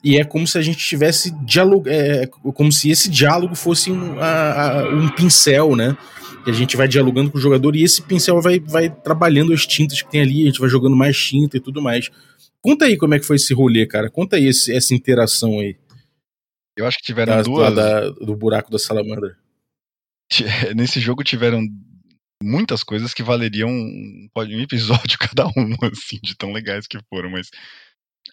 [0.03, 4.19] e é como se a gente tivesse diálogo, é, como se esse diálogo fosse um,
[4.19, 5.97] a, a, um pincel, né?
[6.45, 9.65] E a gente vai dialogando com o jogador e esse pincel vai, vai trabalhando as
[9.65, 12.09] tintas que tem ali, a gente vai jogando mais tinta e tudo mais.
[12.61, 14.09] Conta aí como é que foi esse rolê, cara.
[14.09, 15.75] Conta aí esse, essa interação aí.
[16.77, 17.75] Eu acho que tiveram da, duas.
[17.75, 19.35] Da, do buraco da salamandra.
[20.75, 21.67] Nesse jogo tiveram
[22.41, 27.30] muitas coisas que valeriam um, um episódio cada um, assim, de tão legais que foram,
[27.32, 27.50] mas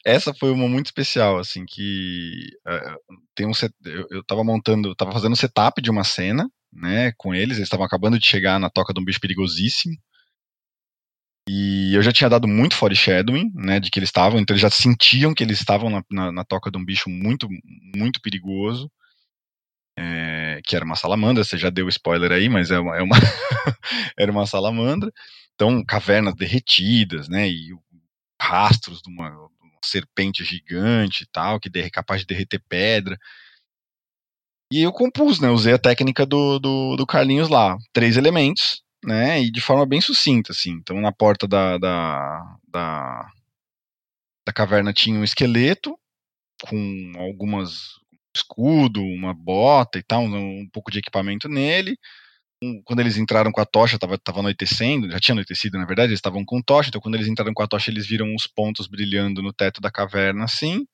[0.04, 4.94] essa foi uma muito especial, assim, que uh, tem um set, eu, eu tava montando,
[4.94, 7.56] tava fazendo setup de uma cena, né, com eles.
[7.56, 9.94] Eles estavam acabando de chegar na toca de um bicho perigosíssimo.
[11.48, 14.70] E eu já tinha dado muito foreshadowing, né, de que eles estavam, então eles já
[14.70, 17.46] sentiam que eles estavam na, na, na toca de um bicho muito,
[17.94, 18.90] muito perigoso,
[19.96, 23.16] é, que era uma salamandra, você já deu spoiler aí, mas é uma, é uma
[24.18, 25.12] era uma salamandra,
[25.54, 27.74] então cavernas derretidas, né, e
[28.40, 33.18] rastros de uma, de uma serpente gigante e tal, que é capaz de derreter pedra,
[34.74, 35.48] e eu compus, né?
[35.50, 37.76] Usei a técnica do, do, do Carlinhos lá.
[37.92, 39.40] Três elementos, né?
[39.40, 40.72] E de forma bem sucinta, assim.
[40.72, 43.30] Então, na porta da, da, da,
[44.44, 45.96] da caverna tinha um esqueleto
[46.68, 48.00] com algumas
[48.34, 51.96] escudo, uma bota e tal, um, um pouco de equipamento nele,
[52.84, 56.18] quando eles entraram com a tocha, tava, tava anoitecendo, já tinha anoitecido, na verdade, eles
[56.18, 59.42] estavam com tocha, então quando eles entraram com a tocha, eles viram uns pontos brilhando
[59.42, 60.86] no teto da caverna, assim.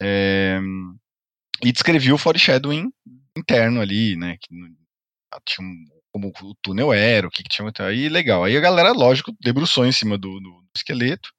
[0.00, 0.60] É,
[1.62, 2.92] e descrevi o foreshadowing
[3.36, 4.36] interno ali, né?
[4.40, 4.48] Que
[5.46, 7.70] tinha um, como o túnel era, o que, que tinha.
[7.80, 8.44] Aí legal.
[8.44, 11.30] Aí a galera, lógico, debruçou em cima do, do esqueleto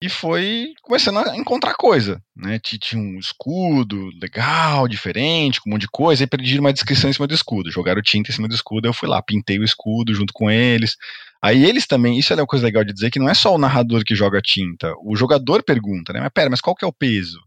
[0.00, 2.58] e foi começando a encontrar coisa, né?
[2.60, 7.12] Tinha um escudo legal, diferente, com um monte de coisa, e pediram uma descrição em
[7.12, 10.14] cima do escudo, jogaram tinta em cima do escudo, eu fui lá, pintei o escudo
[10.14, 10.96] junto com eles.
[11.42, 13.58] Aí eles também, isso é uma coisa legal de dizer, que não é só o
[13.58, 16.20] narrador que joga tinta, o jogador pergunta, né?
[16.20, 17.38] Mas pera, mas qual que é o peso?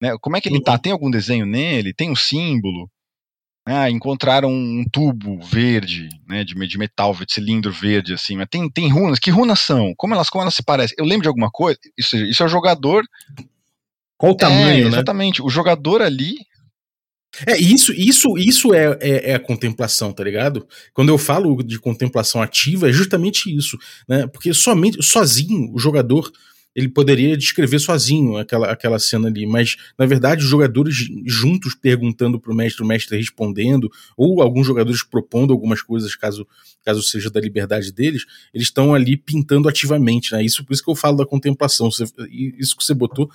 [0.00, 0.16] Né?
[0.20, 0.72] Como é que ele tá?
[0.72, 0.78] Uhum.
[0.78, 1.92] Tem algum desenho nele?
[1.92, 2.88] Tem um símbolo?
[3.66, 8.68] Ah, encontraram um tubo verde, né, de, de metal, de cilindro verde, assim, mas tem,
[8.70, 9.94] tem runas, que runas são?
[9.96, 10.96] Como elas, como elas se parecem?
[10.98, 11.78] Eu lembro de alguma coisa?
[11.96, 13.04] Isso, isso é o jogador...
[14.16, 15.46] Qual o tamanho, é, Exatamente, né?
[15.46, 16.34] o jogador ali...
[17.46, 20.66] É, isso, isso, isso é, é, é, a contemplação, tá ligado?
[20.92, 24.26] Quando eu falo de contemplação ativa, é justamente isso, né?
[24.26, 26.30] Porque somente, sozinho, o jogador
[26.74, 30.94] ele poderia descrever sozinho aquela, aquela cena ali, mas na verdade os jogadores
[31.26, 36.46] juntos perguntando para o mestre, o mestre respondendo, ou alguns jogadores propondo algumas coisas, caso,
[36.84, 40.44] caso seja da liberdade deles, eles estão ali pintando ativamente, né?
[40.44, 41.90] Isso por isso que eu falo da contemplação.
[41.90, 42.04] Você,
[42.58, 43.30] isso que você botou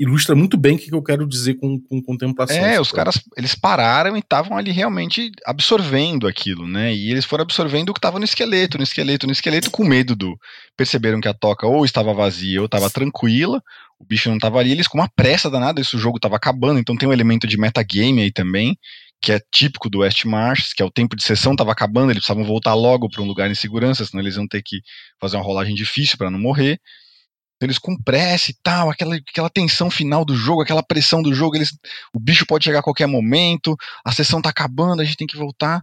[0.00, 2.56] ilustra muito bem o que eu quero dizer com, com contemplação.
[2.56, 6.94] É, os caras, eles pararam e estavam ali realmente absorvendo aquilo, né?
[6.94, 10.16] E eles foram absorvendo o que estava no esqueleto, no esqueleto, no esqueleto, com medo
[10.16, 10.38] do.
[10.74, 13.62] Perceberam que a toca ou estava vazia ou estava tranquila,
[13.98, 16.96] o bicho não estava ali, eles com uma pressa danada, esse jogo estava acabando, então
[16.96, 18.78] tem um elemento de metagame aí também,
[19.20, 22.24] que é típico do West Marches, que é o tempo de sessão estava acabando, eles
[22.24, 24.80] precisavam voltar logo para um lugar em segurança, senão eles iam ter que
[25.20, 26.80] fazer uma rolagem difícil para não morrer
[27.60, 31.56] eles com pressa e tal, aquela, aquela tensão final do jogo, aquela pressão do jogo,
[31.56, 31.70] eles,
[32.14, 35.36] o bicho pode chegar a qualquer momento, a sessão tá acabando, a gente tem que
[35.36, 35.82] voltar.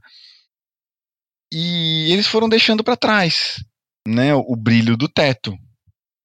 [1.52, 3.64] E eles foram deixando para trás,
[4.08, 5.56] né, o brilho do teto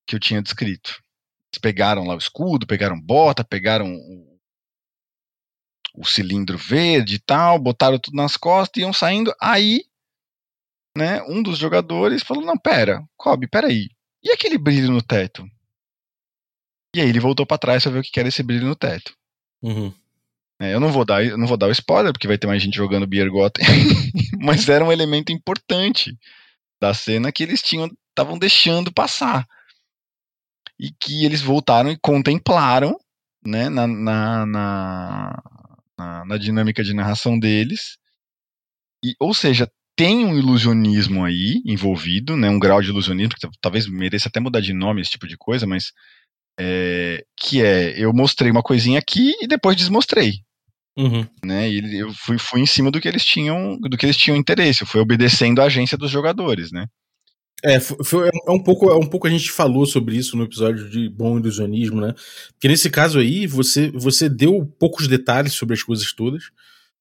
[0.07, 1.01] que eu tinha descrito.
[1.53, 4.39] Eles pegaram lá o escudo, pegaram bota, pegaram o,
[5.95, 9.33] o cilindro verde e tal, botaram tudo nas costas, iam saindo.
[9.41, 9.85] Aí,
[10.97, 13.91] né, um dos jogadores falou: "Não, pera, Kobe, pera aí.
[14.23, 15.45] E aquele brilho no teto?
[16.95, 19.15] E aí ele voltou para trás pra ver o que era esse brilho no teto.
[19.63, 19.93] Uhum.
[20.61, 22.77] É, eu não vou dar, não vou dar o spoiler, porque vai ter mais gente
[22.77, 23.65] jogando Beer Gotten,
[24.41, 26.17] mas era um elemento importante
[26.81, 29.47] da cena que eles tinham estavam deixando passar.
[30.79, 32.99] E que eles voltaram e contemplaram
[33.45, 35.43] né, na, na, na,
[35.99, 37.97] na, na dinâmica de narração deles.
[39.05, 43.87] E, ou seja, tem um ilusionismo aí envolvido, né, um grau de ilusionismo, que talvez
[43.87, 45.93] mereça até mudar de nome esse tipo de coisa, mas
[46.59, 50.35] é, que é, eu mostrei uma coisinha aqui e depois desmostrei.
[50.97, 51.27] Uhum.
[51.45, 54.37] Né, e eu fui, fui em cima do que eles tinham do que eles tinham
[54.37, 56.87] interesse, eu fui obedecendo a agência dos jogadores, né?
[57.65, 60.91] É, foi, é um pouco, é um pouco a gente falou sobre isso no episódio
[60.91, 62.13] de bom ilusionismo, né?
[62.55, 66.51] Porque nesse caso aí, você, você deu poucos detalhes sobre as coisas todas,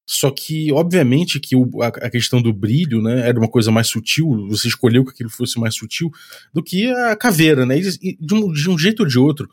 [0.06, 3.88] só que, obviamente, que o, a, a, questão do brilho, né, era uma coisa mais
[3.88, 6.12] sutil, você escolheu que aquilo fosse mais sutil
[6.54, 7.80] do que a caveira, né?
[7.80, 9.50] E, de, um, de um jeito ou de outro,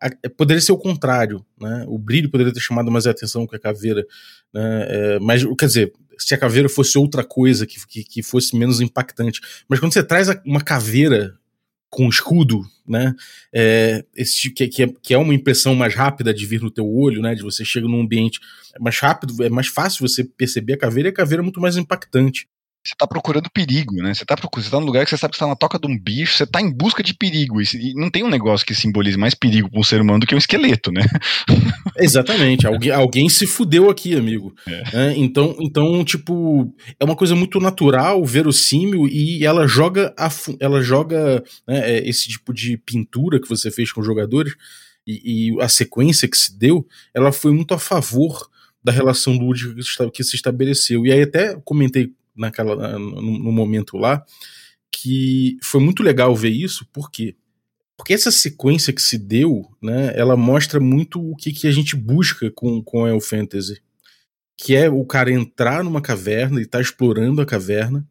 [0.00, 1.84] a, é, poderia ser o contrário, né?
[1.88, 4.04] O brilho poderia ter chamado mais atenção que a caveira,
[4.52, 4.86] né?
[4.88, 8.80] É, mas, quer dizer, se a caveira fosse outra coisa que, que, que fosse menos
[8.80, 9.40] impactante.
[9.68, 11.34] Mas quando você traz uma caveira
[11.92, 13.14] com escudo, né?
[13.52, 16.90] É, esse, que, que, é, que é uma impressão mais rápida de vir no teu
[16.90, 17.34] olho, né?
[17.34, 18.40] De você chega num ambiente
[18.80, 21.76] mais rápido, é mais fácil você perceber a caveira e a caveira é muito mais
[21.76, 22.48] impactante
[22.84, 24.12] você tá procurando perigo, né?
[24.12, 25.78] Você tá, procurando, você tá num lugar que você sabe que você tá na toca
[25.78, 27.62] de um bicho, você tá em busca de perigo.
[27.62, 30.34] E, não tem um negócio que simbolize mais perigo para um ser humano do que
[30.34, 31.02] um esqueleto, né?
[31.96, 32.66] Exatamente.
[32.66, 34.52] alguém, alguém se fudeu aqui, amigo.
[34.66, 34.82] É.
[34.92, 40.82] É, então, então, tipo, é uma coisa muito natural, verossímil, e ela joga, a, ela
[40.82, 44.54] joga né, é, esse tipo de pintura que você fez com os jogadores
[45.06, 48.50] e, e a sequência que se deu, ela foi muito a favor
[48.82, 51.06] da relação lúdica que se estabeleceu.
[51.06, 54.24] E aí até comentei naquela, no, no momento lá,
[54.90, 57.34] que foi muito legal ver isso, por quê?
[57.96, 61.94] Porque essa sequência que se deu, né, ela mostra muito o que, que a gente
[61.94, 63.80] busca com, com El Fantasy.
[64.58, 68.06] Que é o cara entrar numa caverna e tá explorando a caverna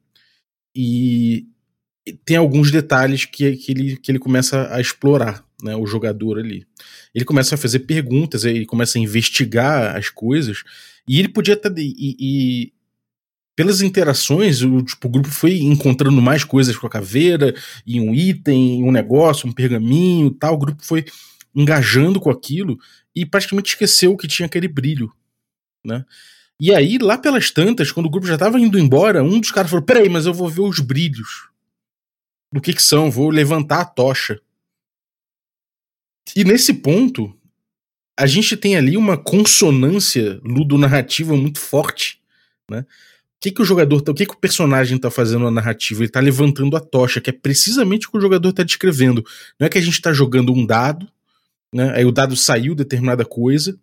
[0.75, 1.45] e
[2.25, 6.65] tem alguns detalhes que, que, ele, que ele começa a explorar, né, o jogador ali.
[7.13, 10.63] Ele começa a fazer perguntas, ele começa a investigar as coisas
[11.07, 11.71] e ele podia estar.
[11.77, 12.73] E, e,
[13.62, 17.54] pelas interações, o, tipo, o grupo foi encontrando mais coisas com a caveira,
[17.86, 20.56] e um item, um negócio, um pergaminho tal.
[20.56, 21.06] O grupo foi
[21.54, 22.80] engajando com aquilo
[23.15, 25.13] e praticamente esqueceu que tinha aquele brilho,
[25.86, 26.04] né?
[26.60, 29.69] E aí, lá pelas tantas, quando o grupo já tava indo embora, um dos caras
[29.69, 31.47] falou: Peraí, mas eu vou ver os brilhos.
[32.52, 33.12] Do que que são?
[33.12, 34.41] Vou levantar a tocha.
[36.36, 37.32] E nesse ponto,
[38.19, 42.19] a gente tem ali uma consonância ludonarrativa muito forte,
[42.67, 42.88] né?
[43.41, 46.04] O que, que o jogador, tá, o que, que o personagem tá fazendo na narrativa?
[46.04, 49.25] Ele tá levantando a tocha, que é precisamente o que o jogador tá descrevendo.
[49.60, 51.08] Não é que a gente tá jogando um dado,
[51.73, 51.91] né?
[51.95, 53.75] Aí o dado saiu determinada coisa,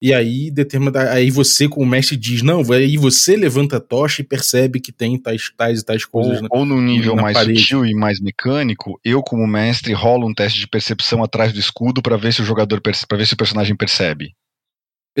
[0.00, 4.24] e aí determina, aí você como mestre diz, não, aí você levanta a tocha e
[4.24, 6.36] percebe que tem tais, tais e tais coisas.
[6.36, 7.60] Ou, na, ou no nível mais parede.
[7.60, 12.00] sutil e mais mecânico, eu como mestre rolo um teste de percepção atrás do escudo
[12.00, 14.36] para ver se o jogador para ver se o personagem percebe.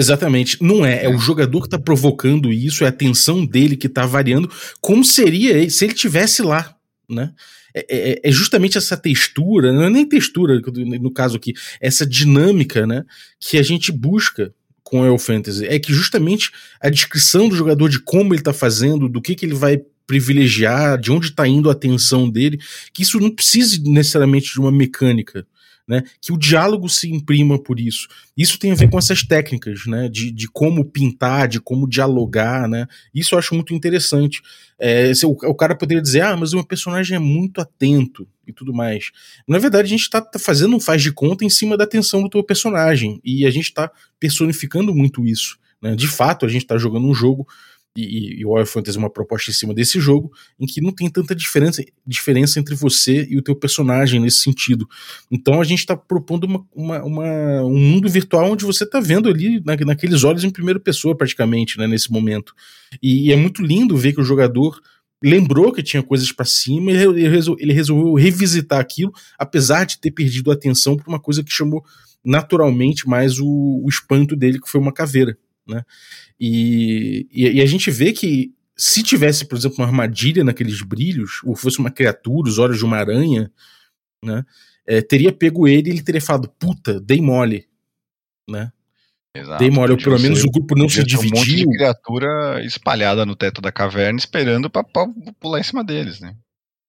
[0.00, 3.86] Exatamente, não é, é o jogador que tá provocando isso, é a tensão dele que
[3.86, 6.74] tá variando, como seria se ele tivesse lá,
[7.06, 7.34] né?
[7.74, 10.58] É, é, é, justamente essa textura, não é nem textura
[10.98, 13.04] no caso aqui, essa dinâmica, né,
[13.38, 15.66] que a gente busca com o Fantasy.
[15.66, 19.44] É que justamente a descrição do jogador de como ele está fazendo, do que, que
[19.44, 22.58] ele vai privilegiar, de onde está indo a atenção dele,
[22.90, 25.46] que isso não precise necessariamente de uma mecânica
[25.90, 26.04] né?
[26.20, 28.06] Que o diálogo se imprima por isso.
[28.36, 30.08] Isso tem a ver com essas técnicas, né?
[30.08, 32.86] De, de como pintar, de como dialogar, né?
[33.12, 34.40] Isso eu acho muito interessante.
[34.78, 38.52] É, o, o, cara poderia dizer, ah, mas o meu personagem é muito atento e
[38.52, 39.10] tudo mais.
[39.48, 42.22] Na verdade, a gente está tá fazendo um faz de conta em cima da atenção
[42.22, 43.20] do teu personagem.
[43.24, 45.58] E a gente está personificando muito isso.
[45.82, 45.96] Né?
[45.96, 47.48] De fato, a gente está jogando um jogo
[47.96, 50.92] e, e o Warrior Fantasy é uma proposta em cima desse jogo, em que não
[50.92, 54.88] tem tanta diferença, diferença entre você e o teu personagem nesse sentido.
[55.30, 59.28] Então a gente está propondo uma, uma, uma, um mundo virtual onde você está vendo
[59.28, 62.54] ali na, naqueles olhos em primeira pessoa, praticamente, né, nesse momento.
[63.02, 64.80] E, e é muito lindo ver que o jogador
[65.22, 67.24] lembrou que tinha coisas para cima e ele,
[67.58, 71.84] ele resolveu revisitar aquilo, apesar de ter perdido a atenção por uma coisa que chamou
[72.24, 75.36] naturalmente mais o, o espanto dele, que foi uma caveira.
[75.70, 75.84] Né?
[76.38, 81.40] E, e, e, a gente vê que se tivesse, por exemplo, uma armadilha naqueles brilhos,
[81.44, 83.50] ou fosse uma criatura, os olhos de uma aranha,
[84.24, 84.44] né?
[84.86, 87.68] É, teria pego ele e ele teria falado, puta, dei mole,
[88.48, 88.72] né?
[89.36, 91.36] Exato, dei mole, ou pelo menos o grupo não se dividiu.
[91.36, 95.06] Um monte de criatura espalhada no teto da caverna esperando pra, pra
[95.38, 96.34] pular em cima deles, né?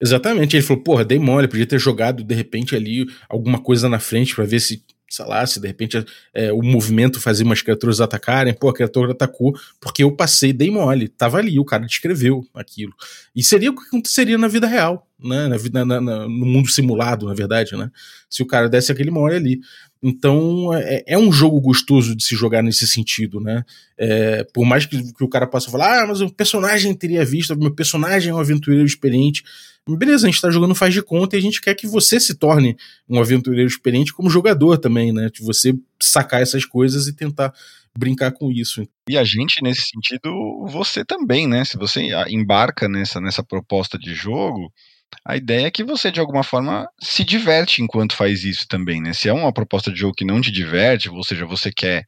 [0.02, 4.00] Exatamente, ele falou, porra, dei mole, podia ter jogado de repente ali alguma coisa na
[4.00, 8.00] frente para ver se sei lá, se de repente é, o movimento fazia umas criaturas
[8.00, 12.48] atacarem, pô, a criatura atacou porque eu passei, dei mole, tava ali, o cara descreveu
[12.54, 12.94] aquilo.
[13.36, 17.26] E seria o que aconteceria na vida real, né, na na, na, no mundo simulado,
[17.26, 17.90] na verdade, né,
[18.30, 19.60] se o cara desse aquele mole ali.
[20.04, 23.64] Então é, é, um jogo gostoso de se jogar nesse sentido, né?
[23.98, 27.56] É, por mais que, que, o cara possa falar, ah, mas o personagem teria visto,
[27.56, 29.44] meu personagem é um aventureiro experiente.
[29.88, 32.36] Beleza, a gente tá jogando faz de conta e a gente quer que você se
[32.36, 32.76] torne
[33.08, 35.30] um aventureiro experiente como jogador também, né?
[35.32, 37.54] De você sacar essas coisas e tentar
[37.96, 38.88] brincar com isso.
[39.08, 41.66] E a gente, nesse sentido, você também, né?
[41.66, 44.72] Se você embarca nessa, nessa proposta de jogo,
[45.26, 49.14] a ideia é que você, de alguma forma, se diverte enquanto faz isso também, né?
[49.14, 52.06] Se é uma proposta de jogo que não te diverte, ou seja, você quer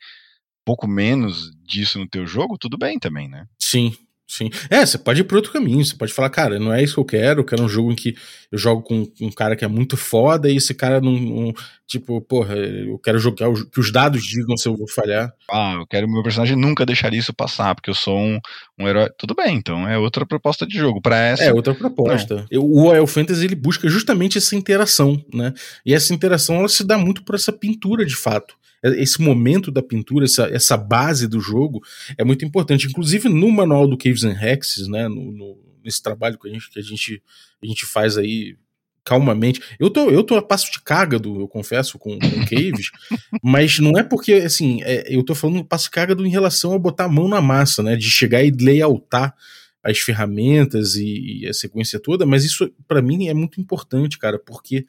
[0.65, 3.45] pouco menos disso no teu jogo, tudo bem também, né?
[3.59, 3.93] Sim,
[4.27, 4.49] Sim.
[4.69, 5.83] É, você pode ir para outro caminho.
[5.83, 7.41] Você pode falar, cara, não é isso que eu quero.
[7.41, 8.15] Eu quero um jogo em que
[8.51, 11.11] eu jogo com um cara que é muito foda e esse cara não.
[11.11, 11.53] não
[11.85, 15.31] tipo, porra, eu quero jogar que os dados digam se eu vou falhar.
[15.51, 18.39] Ah, eu quero meu personagem nunca deixaria isso passar, porque eu sou um,
[18.79, 19.09] um herói.
[19.17, 21.01] Tudo bem, então é outra proposta de jogo.
[21.01, 21.43] Para essa.
[21.43, 22.45] É outra proposta.
[22.49, 25.53] Eu, o Royal Fantasy ele busca justamente essa interação, né?
[25.85, 29.81] E essa interação ela se dá muito por essa pintura de fato esse momento da
[29.81, 31.81] pintura, essa, essa base do jogo
[32.17, 32.87] é muito importante.
[32.87, 36.69] Inclusive no manual do Caves and Hexes, né, no, no, nesse trabalho que a gente,
[36.69, 37.23] que a gente,
[37.61, 38.57] a gente faz aí
[39.03, 39.61] calmamente.
[39.79, 42.89] Eu tô, eu tô a passo de cágado, eu confesso, com, com Caves,
[43.43, 46.79] mas não é porque, assim, é, eu tô falando passo de cágado em relação a
[46.79, 49.35] botar a mão na massa, né, de chegar e layoutar
[49.83, 54.39] as ferramentas e, e a sequência toda, mas isso para mim é muito importante, cara,
[54.39, 54.85] porque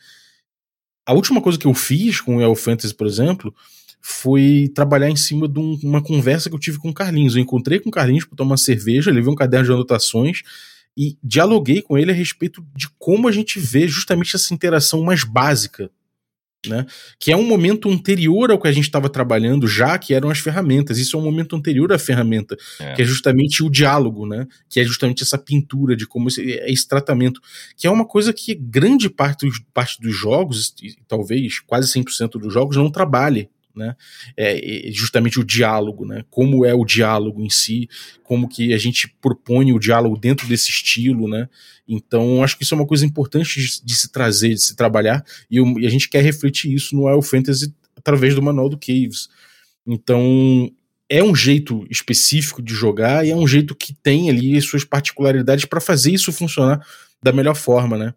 [1.05, 3.53] a última coisa que eu fiz com o El Fantasy, por exemplo,
[4.07, 7.37] foi trabalhar em cima de um, uma conversa que eu tive com o Carlinhos.
[7.37, 10.43] Eu encontrei com o Carlinhos para tomar uma cerveja, levei um caderno de anotações
[10.95, 15.25] e dialoguei com ele a respeito de como a gente vê justamente essa interação mais
[15.25, 15.91] básica
[16.69, 16.87] né?
[17.19, 20.39] Que é um momento anterior ao que a gente estava trabalhando já, que eram as
[20.39, 20.99] ferramentas.
[20.99, 22.95] Isso é um momento anterior à ferramenta, é.
[22.95, 24.47] que é justamente o diálogo, né?
[24.69, 27.41] Que é justamente essa pintura de como esse, é esse tratamento,
[27.77, 30.75] que é uma coisa que grande parte, parte dos jogos,
[31.07, 33.97] talvez quase 100% dos jogos, não trabalhe né?
[34.37, 36.25] É, justamente o diálogo, né?
[36.31, 37.89] Como é o diálogo em si,
[38.23, 41.49] como que a gente propõe o diálogo dentro desse estilo, né?
[41.87, 45.25] Então, acho que isso é uma coisa importante de, de se trazer, de se trabalhar,
[45.51, 49.29] e, e, a gente quer refletir isso no Wild Fantasy através do manual do Caves.
[49.87, 50.71] Então,
[51.09, 55.65] é um jeito específico de jogar e é um jeito que tem ali suas particularidades
[55.65, 56.85] para fazer isso funcionar
[57.23, 58.15] da melhor forma, né?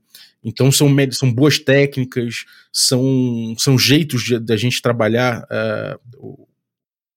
[0.47, 6.47] Então são, são boas técnicas, são, são jeitos da gente trabalhar uh,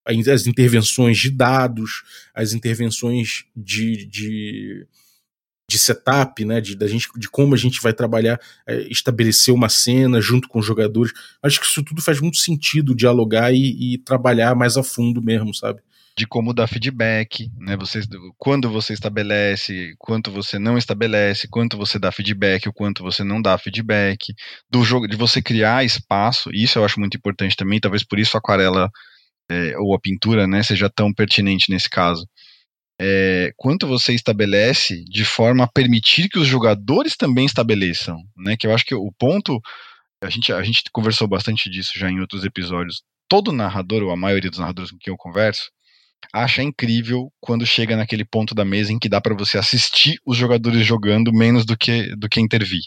[0.05, 2.03] as intervenções de dados,
[2.35, 4.85] as intervenções de, de,
[5.65, 9.69] de setup, né, de, da gente, de como a gente vai trabalhar, é, estabelecer uma
[9.69, 11.13] cena junto com os jogadores.
[11.41, 15.53] Acho que isso tudo faz muito sentido dialogar e, e trabalhar mais a fundo mesmo,
[15.55, 15.81] sabe?
[16.17, 17.77] De como dar feedback, né?
[17.77, 18.01] Você,
[18.37, 23.41] quando você estabelece, quanto você não estabelece, quanto você dá feedback, o quanto você não
[23.41, 24.33] dá feedback,
[24.69, 26.49] do jogo, de você criar espaço.
[26.53, 27.79] Isso eu acho muito importante também.
[27.79, 28.89] Talvez por isso a aquarela
[29.49, 32.27] é, ou a pintura, né, seja tão pertinente nesse caso.
[32.99, 38.55] É, quanto você estabelece de forma a permitir que os jogadores também estabeleçam, né?
[38.57, 39.59] Que eu acho que o ponto
[40.23, 43.01] a gente, a gente conversou bastante disso já em outros episódios.
[43.27, 45.71] Todo narrador, ou a maioria dos narradores com quem eu converso,
[46.33, 50.37] acha incrível quando chega naquele ponto da mesa em que dá para você assistir os
[50.37, 52.83] jogadores jogando menos do que, do que intervir.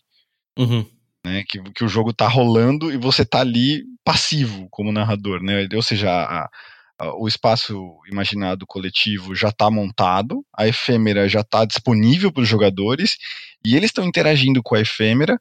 [0.59, 0.87] Uhum.
[1.25, 5.67] Né, que, que o jogo tá rolando e você tá ali passivo como narrador, né?
[5.75, 6.51] Ou seja, a,
[6.99, 12.49] a, o espaço imaginado coletivo já está montado, a efêmera já está disponível para os
[12.49, 13.17] jogadores
[13.65, 15.41] e eles estão interagindo com a efêmera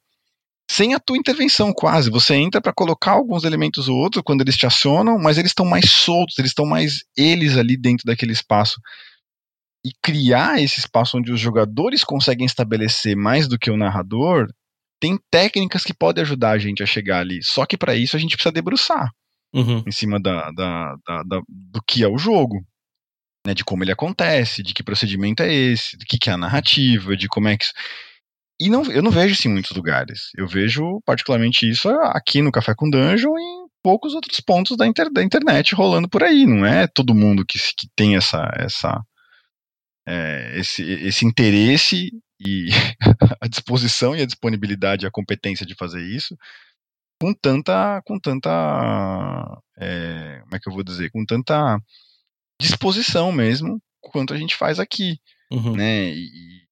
[0.69, 2.09] sem a tua intervenção quase.
[2.09, 5.65] Você entra para colocar alguns elementos ou outros quando eles te acionam, mas eles estão
[5.65, 8.79] mais soltos, eles estão mais eles ali dentro daquele espaço.
[9.85, 14.47] E criar esse espaço onde os jogadores conseguem estabelecer mais do que o narrador,
[14.99, 17.43] tem técnicas que podem ajudar a gente a chegar ali.
[17.43, 19.11] Só que para isso a gente precisa debruçar
[19.53, 19.83] uhum.
[19.85, 22.65] em cima da, da, da, da, do que é o jogo.
[23.45, 26.37] Né, de como ele acontece, de que procedimento é esse, de que, que é a
[26.37, 27.65] narrativa, de como é que.
[28.59, 30.29] E não, eu não vejo isso em muitos lugares.
[30.35, 34.87] Eu vejo particularmente isso aqui no Café com Dungeon e em poucos outros pontos da,
[34.87, 36.45] inter, da internet rolando por aí.
[36.45, 39.01] Não é todo mundo que, que tem essa, essa,
[40.07, 42.67] é, esse, esse interesse e
[43.41, 46.37] a disposição e a disponibilidade e a competência de fazer isso
[47.21, 48.49] com tanta com tanta
[49.77, 51.79] é, como é que eu vou dizer com tanta
[52.59, 55.17] disposição mesmo quanto a gente faz aqui
[55.49, 55.73] uhum.
[55.75, 56.63] né e,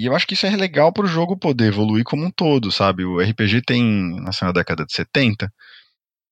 [0.00, 2.70] e eu acho que isso é legal para o jogo poder evoluir como um todo,
[2.70, 3.04] sabe?
[3.04, 5.50] O RPG tem, nasceu na década de 70,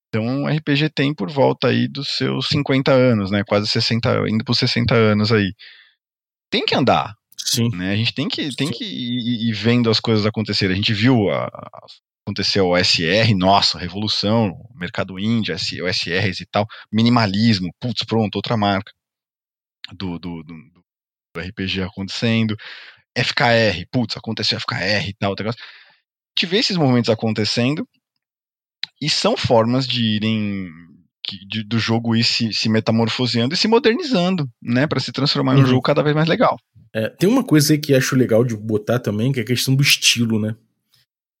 [0.07, 3.43] então o RPG tem por volta aí dos seus 50 anos, né?
[3.43, 5.53] Quase 60, indo por 60 anos aí.
[6.49, 7.15] Tem que andar.
[7.37, 7.69] Sim.
[7.75, 7.91] Né?
[7.91, 10.73] A gente tem que, tem que ir, ir vendo as coisas acontecerem.
[10.73, 11.85] A gente viu a, a,
[12.25, 15.51] aconteceu o SR, nossa, revolução, mercado indie,
[15.81, 18.91] o SRs e tal, minimalismo, putz, pronto, outra marca
[19.93, 20.53] do, do, do,
[21.35, 22.55] do RPG acontecendo.
[23.17, 25.57] FKR, putz, aconteceu FKR e tal, outra coisa.
[25.57, 27.87] A gente vê esses movimentos acontecendo
[29.01, 30.69] e são formas de irem
[31.47, 35.57] de, do jogo ir se, se, metamorfoseando e se modernizando, né, para se transformar uhum.
[35.57, 35.69] em um uhum.
[35.71, 36.57] jogo cada vez mais legal.
[36.93, 39.75] É, tem uma coisa aí que acho legal de botar também, que é a questão
[39.75, 40.55] do estilo, né?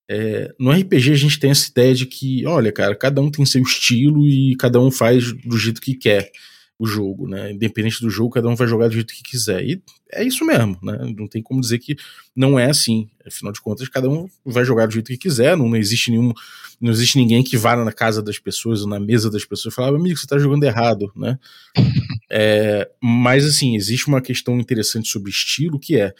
[0.09, 3.45] É, no RPG a gente tem essa ideia de que, olha, cara, cada um tem
[3.45, 6.31] seu estilo e cada um faz do jeito que quer
[6.77, 7.51] o jogo, né?
[7.51, 9.63] Independente do jogo, cada um vai jogar do jeito que quiser.
[9.63, 11.13] E é isso mesmo, né?
[11.17, 11.95] Não tem como dizer que
[12.35, 13.09] não é assim.
[13.25, 15.55] Afinal de contas, cada um vai jogar do jeito que quiser.
[15.55, 16.33] Não, não existe nenhum,
[16.81, 19.75] não existe ninguém que vá na casa das pessoas ou na mesa das pessoas e
[19.75, 21.39] fala, amigo, você tá jogando errado, né?
[22.29, 26.13] é, mas assim, existe uma questão interessante sobre estilo que é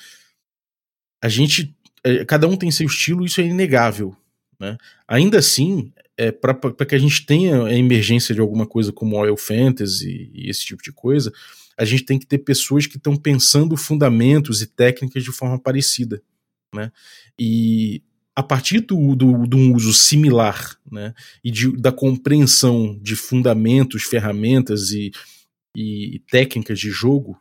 [1.21, 4.15] a gente, é, cada um tem seu estilo, isso é inegável,
[4.59, 4.77] né?
[5.07, 9.37] Ainda assim, é, para que a gente tenha a emergência de alguma coisa como oil
[9.37, 11.31] fantasy e esse tipo de coisa,
[11.77, 16.21] a gente tem que ter pessoas que estão pensando fundamentos e técnicas de forma parecida,
[16.73, 16.91] né?
[17.37, 18.01] E
[18.35, 24.91] a partir do, do, do uso similar, né, e de, da compreensão de fundamentos, ferramentas
[24.91, 25.11] e,
[25.73, 27.39] e técnicas de jogo,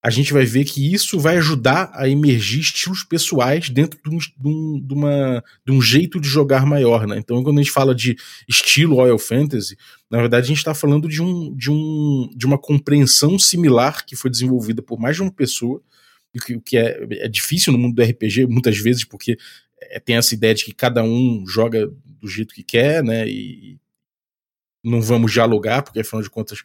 [0.00, 4.18] a gente vai ver que isso vai ajudar a emergir estilos pessoais dentro de um,
[4.18, 7.06] de um, de uma, de um jeito de jogar maior.
[7.06, 7.18] Né?
[7.18, 8.16] Então, quando a gente fala de
[8.48, 9.76] estilo Oil Fantasy,
[10.08, 14.14] na verdade a gente está falando de, um, de, um, de uma compreensão similar que
[14.14, 15.82] foi desenvolvida por mais de uma pessoa,
[16.34, 19.36] o que, que é, é difícil no mundo do RPG, muitas vezes, porque
[19.80, 23.28] é, tem essa ideia de que cada um joga do jeito que quer, né?
[23.28, 23.78] E
[24.84, 26.62] não vamos dialogar, porque afinal de contas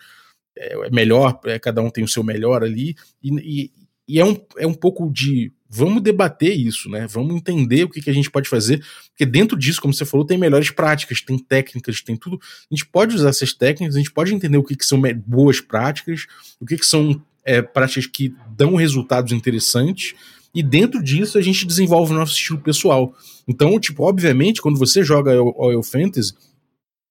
[0.57, 3.71] é, é melhor, é, cada um tem o seu melhor ali, e, e,
[4.07, 7.07] e, é, um, é um pouco de vamos debater isso, né?
[7.07, 10.25] Vamos entender o que, que a gente pode fazer, porque dentro disso, como você falou,
[10.25, 12.39] tem melhores práticas, tem técnicas, tem tudo.
[12.39, 15.59] A gente pode usar essas técnicas, a gente pode entender o que, que são boas
[15.59, 16.27] práticas,
[16.59, 20.13] o que, que são é, práticas que dão resultados interessantes,
[20.53, 23.15] e dentro disso a gente desenvolve o nosso estilo pessoal.
[23.47, 26.33] Então, tipo, obviamente, quando você joga Oil Fantasy,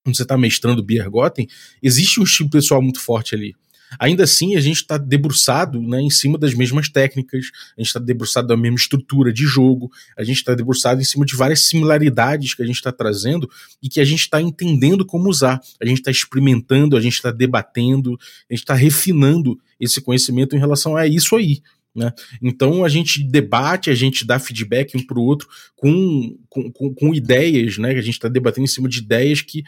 [0.05, 1.47] quando você está mestrando Beer Gotten,
[1.83, 3.55] existe um estilo pessoal muito forte ali.
[3.99, 8.01] Ainda assim, a gente está debruçado né, em cima das mesmas técnicas, a gente está
[8.01, 12.55] debruçado da mesma estrutura de jogo, a gente está debruçado em cima de várias similaridades
[12.55, 13.49] que a gente está trazendo
[13.83, 15.61] e que a gente está entendendo como usar.
[15.81, 20.59] A gente está experimentando, a gente está debatendo, a gente está refinando esse conhecimento em
[20.59, 21.61] relação a isso aí.
[21.95, 22.11] Né?
[22.41, 25.47] Então a gente debate, a gente dá feedback um para o outro
[25.77, 27.91] com, com, com, com, ideias, né?
[27.91, 29.63] A gente está debatendo em cima de ideias que,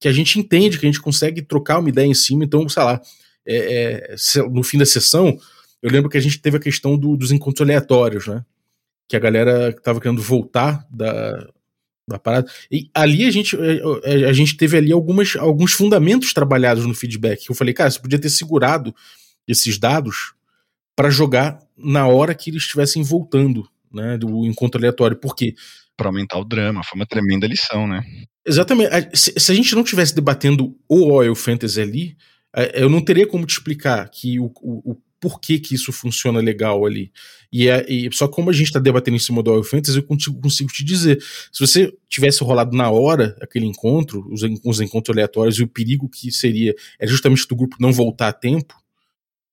[0.00, 2.42] que a gente entende, que a gente consegue trocar uma ideia em cima.
[2.42, 3.00] Então, sei lá,
[3.46, 5.38] é, é, no fim da sessão,
[5.82, 8.44] eu lembro que a gente teve a questão do, dos encontros aleatórios, né?
[9.06, 11.46] Que a galera estava querendo voltar da,
[12.08, 12.50] da parada.
[12.70, 17.48] E ali a gente, a, a gente teve ali algumas, alguns fundamentos trabalhados no feedback.
[17.48, 18.94] Eu falei, cara, você podia ter segurado
[19.46, 20.32] esses dados
[20.96, 25.16] para jogar na hora que eles estivessem voltando, né, do encontro aleatório.
[25.16, 25.54] Por quê?
[25.96, 28.02] Para aumentar o drama, foi uma tremenda lição, né?
[28.50, 28.90] Exatamente.
[29.14, 32.16] Se, se a gente não tivesse debatendo o Oil Fantasy ali,
[32.74, 36.84] eu não teria como te explicar que o, o, o porquê que isso funciona legal
[36.84, 37.12] ali.
[37.52, 40.02] E, é, e só como a gente está debatendo em cima do Oil Fantasy, eu
[40.02, 41.22] consigo, consigo, te dizer.
[41.52, 46.08] Se você tivesse rolado na hora aquele encontro, os, os encontros aleatórios e o perigo
[46.08, 48.74] que seria é justamente do grupo não voltar a tempo,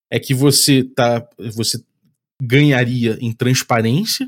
[0.10, 1.28] é que você tá.
[1.54, 1.84] Você
[2.42, 4.28] ganharia em transparência,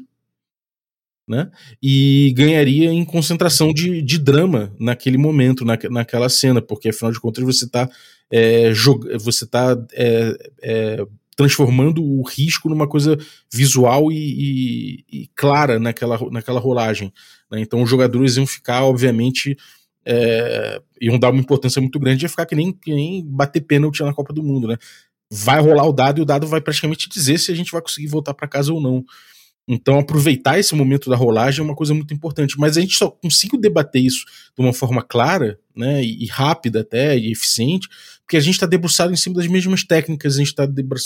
[1.30, 1.49] né?
[1.82, 7.19] E ganharia em concentração de, de drama naquele momento, na, naquela cena, porque afinal de
[7.19, 7.88] contas você está
[8.32, 8.71] é,
[9.21, 11.05] você tá é, é,
[11.38, 13.17] transformando o risco numa coisa
[13.51, 17.13] visual e, e, e clara naquela, naquela rolagem.
[17.51, 17.61] Né?
[17.61, 19.55] Então os jogadores iam ficar, obviamente,
[20.05, 24.01] é, iam dar uma importância muito grande, ia ficar que nem, que nem bater pênalti
[24.01, 24.77] na Copa do Mundo, né?
[25.32, 28.07] vai rolar o dado e o dado vai praticamente dizer se a gente vai conseguir
[28.07, 29.05] voltar para casa ou não.
[29.72, 32.57] Então, aproveitar esse momento da rolagem é uma coisa muito importante.
[32.57, 34.26] Mas a gente só conseguiu debater isso
[34.57, 37.88] de uma forma clara, né, e rápida até, e eficiente,
[38.22, 40.65] porque a gente está debruçado em cima das mesmas técnicas, a gente está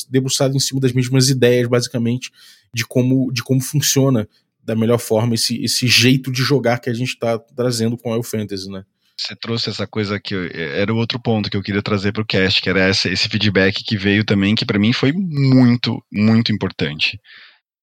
[0.09, 2.31] debruçado em cima das mesmas ideias, basicamente,
[2.73, 4.27] de como, de como funciona
[4.63, 8.23] da melhor forma esse, esse jeito de jogar que a gente está trazendo com o
[8.23, 8.85] Fantasy, né?
[9.17, 12.23] Você trouxe essa coisa que eu, era o outro ponto que eu queria trazer para
[12.23, 16.01] o cast, que era essa, esse feedback que veio também, que para mim foi muito,
[16.11, 17.19] muito importante.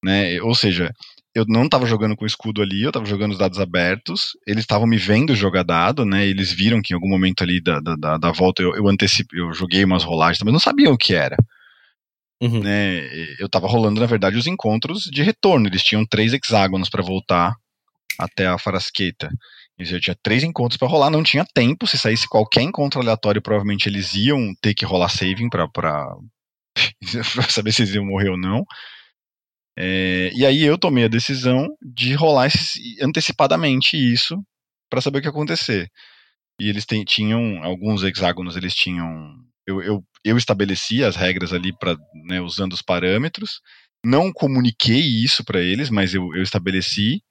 [0.03, 0.41] Né?
[0.41, 0.93] Ou seja,
[1.35, 4.65] eu não estava jogando com o escudo ali, eu estava jogando os dados abertos, eles
[4.65, 6.27] estavam me vendo jogar dado, né?
[6.27, 9.53] Eles viram que em algum momento ali da, da, da volta eu, eu antecipei, eu
[9.53, 11.37] joguei umas rolagens, mas não sabiam o que era.
[12.43, 12.61] Uhum.
[12.61, 13.01] Né?
[13.39, 15.69] Eu estava rolando, na verdade, os encontros de retorno.
[15.69, 17.55] Eles tinham três hexágonos para voltar
[18.19, 19.31] até a Farasqueta.
[19.79, 21.87] Eu tinha três encontros para rolar, não tinha tempo.
[21.87, 25.69] Se saísse qualquer encontro aleatório, provavelmente eles iam ter que rolar saving para
[27.49, 28.65] saber se eles iam morrer ou não.
[29.79, 32.51] É, e aí eu tomei a decisão de rolar
[33.03, 34.37] antecipadamente isso
[34.91, 35.89] para saber o que ia acontecer.
[36.61, 39.35] E eles tem, tinham alguns hexágonos, eles tinham.
[39.67, 41.97] Eu, eu, eu estabeleci as regras ali para
[42.27, 43.61] né, usando os parâmetros.
[44.05, 47.23] Não comuniquei isso para eles, mas eu, eu estabeleci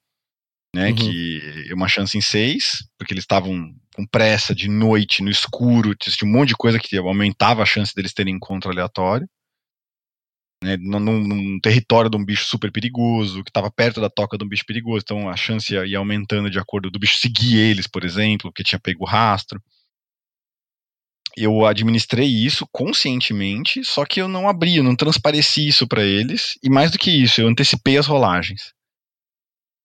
[0.76, 0.90] né?
[0.90, 0.96] Uhum.
[0.96, 5.96] Que é uma chance em seis, porque eles estavam com pressa de noite, no escuro,
[5.96, 9.28] tinha um monte de coisa que aumentava a chance deles terem encontro aleatório.
[10.62, 14.44] Né, num, num, território de um bicho super perigoso, que estava perto da toca de
[14.44, 17.88] um bicho perigoso, então a chance ia, ia, aumentando de acordo do bicho seguir eles,
[17.88, 19.62] por exemplo, porque tinha pego o rastro.
[21.38, 26.56] Eu administrei isso conscientemente, só que eu não abri, eu não transpareci isso para eles,
[26.62, 28.74] e mais do que isso, eu antecipei as rolagens.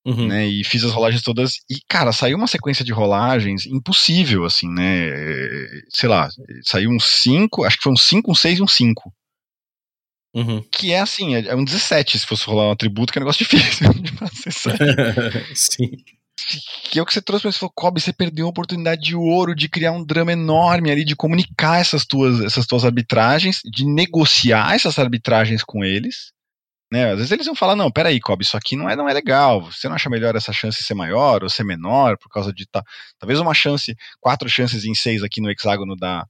[0.05, 0.27] Uhum.
[0.27, 1.53] Né, e fiz as rolagens todas.
[1.71, 5.09] E, cara, saiu uma sequência de rolagens impossível, assim, né?
[5.89, 6.29] Sei lá,
[6.65, 9.15] saiu um 5, acho que foi um 5, um 6 e um 5.
[10.35, 10.63] Uhum.
[10.73, 13.25] Que é assim, é, é um 17 se fosse rolar um atributo, que é um
[13.25, 14.77] negócio difícil de processar.
[15.55, 15.91] Sim.
[16.91, 19.15] Que é o que você trouxe pra você falou, Kobe, você perdeu uma oportunidade de
[19.15, 23.87] ouro de criar um drama enorme ali, de comunicar essas tuas, essas tuas arbitragens, de
[23.87, 26.35] negociar essas arbitragens com eles
[26.95, 27.11] né?
[27.11, 29.63] Às vezes eles vão falar, não, peraí, Kobe, isso aqui não é, não é legal.
[29.63, 32.85] Você não acha melhor essa chance ser maior ou ser menor por causa de tá,
[33.19, 36.25] talvez uma chance, quatro chances em seis aqui no hexágono da,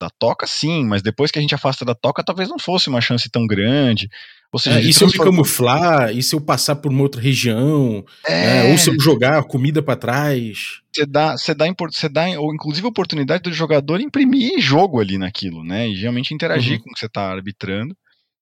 [0.00, 3.00] da toca, sim, mas depois que a gente afasta da toca, talvez não fosse uma
[3.00, 4.08] chance tão grande.
[4.52, 7.20] Ou seja, é, e se eu me camuflar, e se eu passar por uma outra
[7.20, 8.62] região, é...
[8.62, 8.70] né?
[8.70, 10.80] ou se eu jogar comida para trás.
[10.94, 15.18] Você dá, você dá, você dá, ou inclusive a oportunidade do jogador imprimir jogo ali
[15.18, 15.88] naquilo, né?
[15.88, 16.84] E realmente interagir uhum.
[16.84, 17.96] com o que você está arbitrando.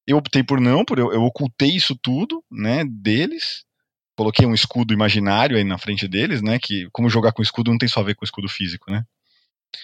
[0.06, 3.64] Eu optei por não, por eu, eu ocultei isso tudo, né, deles.
[4.16, 7.78] Coloquei um escudo imaginário aí na frente deles, né, que como jogar com escudo não
[7.78, 9.02] tem só a ver com escudo físico, né?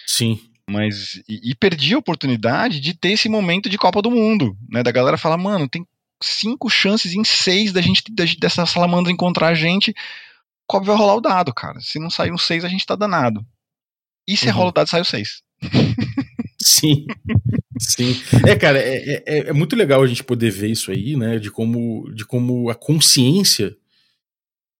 [0.05, 0.39] Sim.
[0.71, 4.81] Mas e, e perdi a oportunidade de ter esse momento de Copa do Mundo, né,
[4.81, 5.85] da galera falar, mano, tem
[6.21, 8.03] cinco chances em seis da gente
[8.39, 9.93] dessa salamandra encontrar a gente.
[10.67, 11.79] Qual vai rolar o dado, cara?
[11.81, 13.45] Se não sair um seis, a gente tá danado.
[14.27, 14.53] E se uhum.
[14.53, 15.41] rola o dado, sai o seis.
[16.61, 17.05] Sim.
[17.79, 18.15] Sim.
[18.47, 21.39] É, cara, é, é, é, muito legal a gente poder ver isso aí, né?
[21.39, 23.75] De como, de como a consciência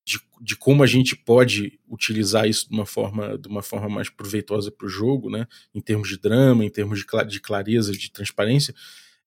[0.03, 4.09] de, de como a gente pode utilizar isso de uma forma, de uma forma mais
[4.09, 5.47] proveitosa para o jogo, né?
[5.73, 8.73] Em termos de drama, em termos de, de clareza, de transparência,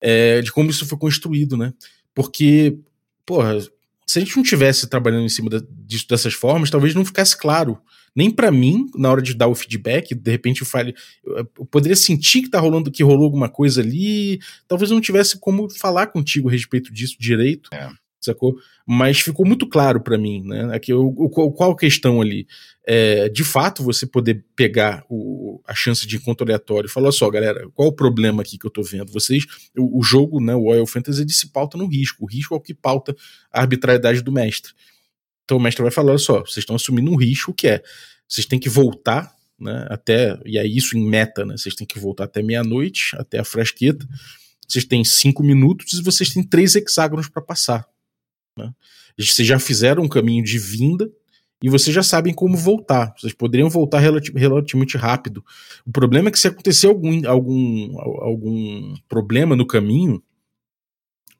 [0.00, 1.72] é, de como isso foi construído, né?
[2.14, 2.78] Porque,
[3.24, 3.60] porra,
[4.06, 7.78] se a gente não tivesse trabalhando em cima disso dessas formas, talvez não ficasse claro.
[8.14, 10.94] Nem para mim, na hora de dar o feedback, de repente eu fale,
[11.24, 15.38] eu poderia sentir que tá rolando, que rolou alguma coisa ali, talvez eu não tivesse
[15.38, 17.70] como falar contigo a respeito disso direito.
[17.72, 17.90] É
[18.24, 18.56] sacou?
[18.86, 20.74] Mas ficou muito claro para mim, né?
[20.74, 22.46] Aqui, o, o, qual a questão ali?
[22.86, 27.28] É, de fato, você poder pegar o, a chance de encontro aleatório e falar só,
[27.30, 29.12] galera, qual o problema aqui que eu tô vendo?
[29.12, 29.44] Vocês,
[29.76, 32.24] o, o jogo, né, o Oil Fantasy, ele se pauta no risco.
[32.24, 33.14] O risco é o que pauta
[33.52, 34.72] a arbitrariedade do mestre.
[35.44, 37.82] Então o mestre vai falar, olha só, vocês estão assumindo um risco que é,
[38.28, 41.98] vocês têm que voltar né, até, e é isso em meta, né, vocês têm que
[41.98, 44.06] voltar até meia-noite, até a frasqueta,
[44.66, 47.86] vocês têm cinco minutos e vocês têm três hexágonos para passar.
[48.56, 48.72] Né?
[49.18, 51.10] Vocês já fizeram um caminho de vinda
[51.62, 53.14] e vocês já sabem como voltar.
[53.16, 55.44] Vocês poderiam voltar relativamente rápido.
[55.86, 60.22] O problema é que se acontecer algum, algum, algum problema no caminho,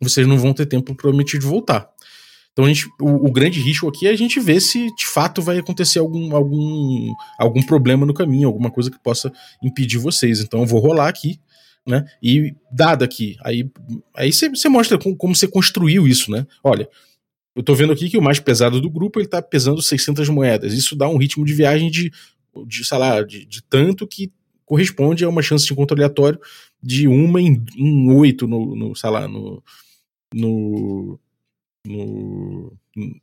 [0.01, 1.91] vocês não vão ter tempo provavelmente de voltar.
[2.53, 5.43] Então a gente, o, o, grande risco aqui é a gente ver se de fato
[5.43, 10.41] vai acontecer algum, algum, algum problema no caminho, alguma coisa que possa impedir vocês.
[10.41, 11.41] Então eu vou rolar aqui
[11.87, 12.05] né?
[12.23, 13.71] E dado aqui, aí
[14.17, 16.47] aí você mostra como, como você construiu isso, né?
[16.63, 16.89] Olha,
[17.55, 20.73] eu tô vendo aqui que o mais pesado do grupo ele tá pesando 600 moedas.
[20.73, 22.11] Isso dá um ritmo de viagem de,
[22.67, 24.33] de sei lá, de, de tanto que
[24.65, 26.41] corresponde a uma chance de encontro aleatório
[26.83, 29.63] de uma em, em oito no, no, sei lá, no,
[30.35, 31.21] no,
[31.87, 32.73] no,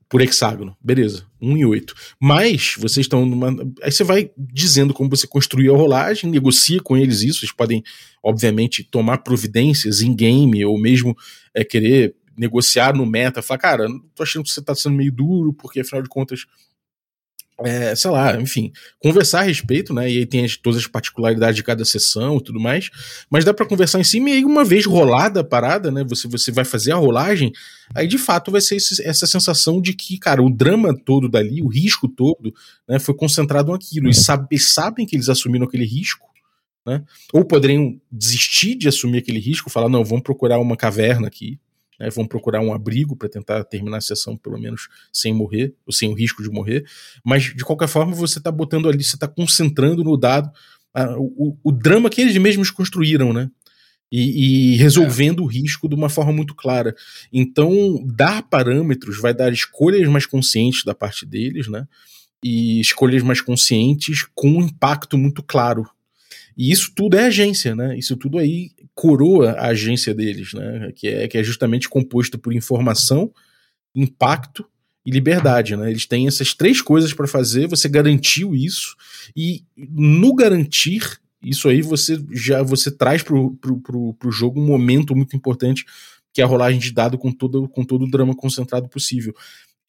[0.09, 0.75] por hexágono.
[0.81, 1.93] Beleza, 1 em 8.
[2.19, 3.49] Mas vocês estão numa.
[3.81, 7.43] Aí você vai dizendo como você construiu a rolagem, negocia com eles isso.
[7.43, 7.83] Eles podem,
[8.23, 11.15] obviamente, tomar providências em game ou mesmo
[11.53, 13.41] é, querer negociar no meta.
[13.41, 16.45] Falar, cara, tô achando que você tá sendo meio duro, porque afinal de contas
[17.63, 20.09] é, sei lá, enfim, conversar a respeito, né?
[20.09, 22.89] E aí tem as, todas as particularidades de cada sessão e tudo mais.
[23.29, 26.03] Mas dá para conversar em cima e aí, uma vez rolada a parada, né?
[26.07, 27.51] Você, você vai fazer a rolagem,
[27.95, 31.61] aí de fato vai ser esse, essa sensação de que, cara, o drama todo dali,
[31.61, 32.53] o risco todo,
[32.87, 34.09] né, foi concentrado naquilo.
[34.09, 36.29] E sabe, sabem que eles assumiram aquele risco.
[36.85, 37.03] Né?
[37.31, 41.59] Ou poderiam desistir de assumir aquele risco, falar, não, vamos procurar uma caverna aqui,
[42.01, 45.93] né, vão procurar um abrigo para tentar terminar a sessão pelo menos sem morrer, ou
[45.93, 46.83] sem o risco de morrer,
[47.23, 50.51] mas de qualquer forma você está botando ali, você está concentrando no dado
[50.93, 53.49] a, o, o, drama que eles mesmos construíram, né?
[54.11, 55.45] E, e resolvendo é.
[55.45, 56.93] o risco de uma forma muito clara.
[57.31, 61.87] Então, dar parâmetros vai dar escolhas mais conscientes da parte deles, né?
[62.43, 65.87] E escolhas mais conscientes com um impacto muito claro
[66.61, 67.97] e isso tudo é agência, né?
[67.97, 70.91] Isso tudo aí coroa a agência deles, né?
[70.95, 73.33] Que é, que é justamente composto por informação,
[73.95, 74.63] impacto
[75.03, 75.89] e liberdade, né?
[75.89, 78.95] Eles têm essas três coisas para fazer, você garantiu isso,
[79.35, 85.35] e no garantir isso aí você já você traz pro, pro jogo um momento muito
[85.35, 85.83] importante,
[86.31, 89.33] que é a rolagem de dado com todo, com todo o drama concentrado possível.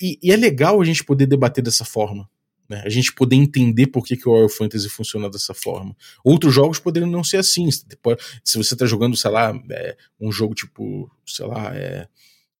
[0.01, 2.27] E, e é legal a gente poder debater dessa forma,
[2.73, 2.83] né?
[2.87, 5.95] A gente poder entender por que, que o Royal Fantasy funciona dessa forma.
[6.25, 7.69] Outros jogos poderiam não ser assim.
[7.71, 12.09] Se você está jogando, sei lá, é, um jogo tipo, sei lá, é,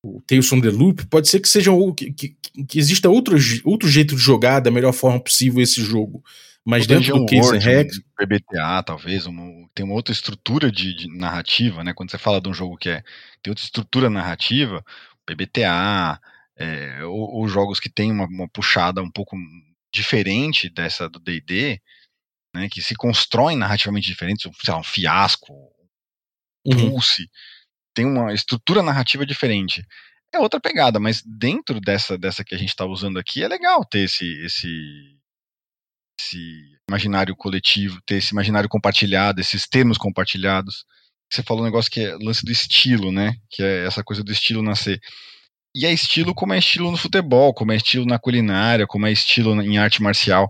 [0.03, 2.37] o Tales from the Loop, pode ser que seja que, que,
[2.69, 6.23] que exista outro, outro jeito de jogar da melhor forma possível esse jogo.
[6.65, 7.89] Mas dentro do Case and Hack.
[7.91, 11.93] Um PBTA, talvez, um, tem uma outra estrutura de, de, narrativa, né?
[11.95, 13.03] Quando você fala de um jogo que é,
[13.43, 14.85] tem outra estrutura narrativa,
[15.27, 16.21] PBTA,
[16.57, 19.37] é, ou, ou, jogos que tem uma, uma puxada um pouco
[19.93, 21.81] diferente dessa do D&D,
[22.55, 25.53] né, que se constroem narrativamente diferentes, sei lá, um fiasco,
[26.67, 26.91] uhum.
[26.91, 27.29] pulse,
[27.95, 29.85] tem uma estrutura narrativa diferente.
[30.33, 33.85] É outra pegada, mas dentro dessa dessa que a gente está usando aqui é legal
[33.85, 35.19] ter esse esse
[36.19, 40.85] esse imaginário coletivo, ter esse imaginário compartilhado, esses termos compartilhados.
[41.31, 43.35] Você falou um negócio que é lance do estilo, né?
[43.51, 45.01] Que é essa coisa do estilo nascer.
[45.75, 49.13] E é estilo como é estilo no futebol, como é estilo na culinária, como é
[49.13, 50.49] estilo em arte marcial.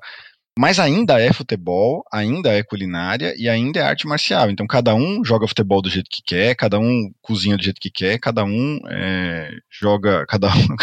[0.59, 4.51] Mas ainda é futebol, ainda é culinária e ainda é arte marcial.
[4.51, 7.91] Então cada um joga futebol do jeito que quer, cada um cozinha do jeito que
[7.91, 10.77] quer, cada um é, joga, cada um,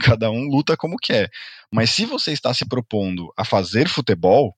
[0.00, 1.30] cada um luta como quer.
[1.72, 4.56] Mas se você está se propondo a fazer futebol,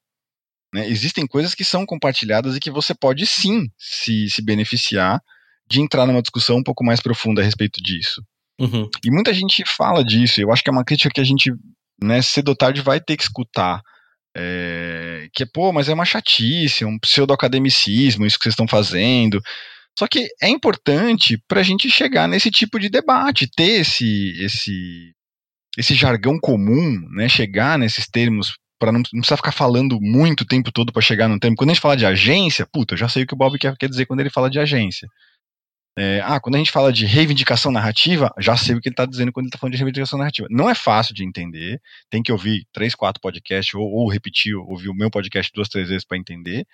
[0.75, 5.21] né, existem coisas que são compartilhadas e que você pode sim se, se beneficiar
[5.69, 8.23] de entrar numa discussão um pouco mais profunda a respeito disso.
[8.59, 8.89] Uhum.
[9.05, 11.53] E muita gente fala disso, eu acho que é uma crítica que a gente,
[12.03, 13.81] né, cedo ou tarde vai ter que escutar.
[14.39, 19.41] É, que é, pô, mas é uma chatice, um pseudo-academicismo, isso que vocês estão fazendo.
[19.99, 25.15] Só que é importante para a gente chegar nesse tipo de debate, ter esse, esse,
[25.79, 27.29] esse jargão comum, né?
[27.29, 31.29] Chegar nesses termos para não, não precisar ficar falando muito o tempo todo para chegar
[31.29, 31.57] num termo.
[31.57, 33.75] Quando a gente fala de agência, puta, eu já sei o que o Bob quer,
[33.77, 35.09] quer dizer quando ele fala de agência.
[35.99, 39.07] É, ah, quando a gente fala de reivindicação narrativa, já sei o que ele está
[39.07, 40.47] dizendo quando ele está falando de reivindicação narrativa.
[40.51, 41.81] Não é fácil de entender,
[42.11, 45.89] tem que ouvir três, quatro podcasts, ou, ou repetir, ouvir o meu podcast duas, três
[45.89, 46.67] vezes para entender.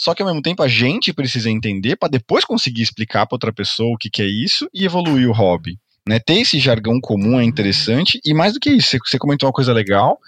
[0.00, 3.52] Só que ao mesmo tempo a gente precisa entender para depois conseguir explicar para outra
[3.52, 5.76] pessoa o que, que é isso e evoluir o hobby.
[6.06, 6.20] Né?
[6.20, 9.72] Ter esse jargão comum é interessante, e mais do que isso, você comentou uma coisa
[9.72, 10.18] legal,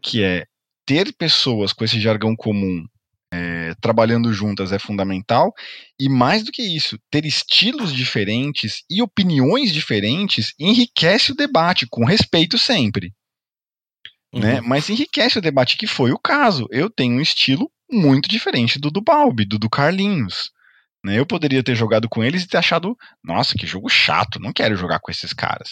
[0.00, 0.44] que é
[0.86, 2.86] ter pessoas com esse jargão comum
[3.36, 5.52] é, trabalhando juntas é fundamental.
[6.00, 12.04] E mais do que isso, ter estilos diferentes e opiniões diferentes enriquece o debate, com
[12.04, 13.12] respeito sempre.
[14.34, 14.40] Né?
[14.40, 14.40] Uhum.
[14.40, 14.60] Né?
[14.62, 16.66] Mas enriquece o debate, que foi o caso.
[16.70, 20.50] Eu tenho um estilo muito diferente do do Balbi, do do Carlinhos.
[21.04, 21.18] Né?
[21.18, 24.76] Eu poderia ter jogado com eles e ter achado, nossa, que jogo chato, não quero
[24.76, 25.68] jogar com esses caras.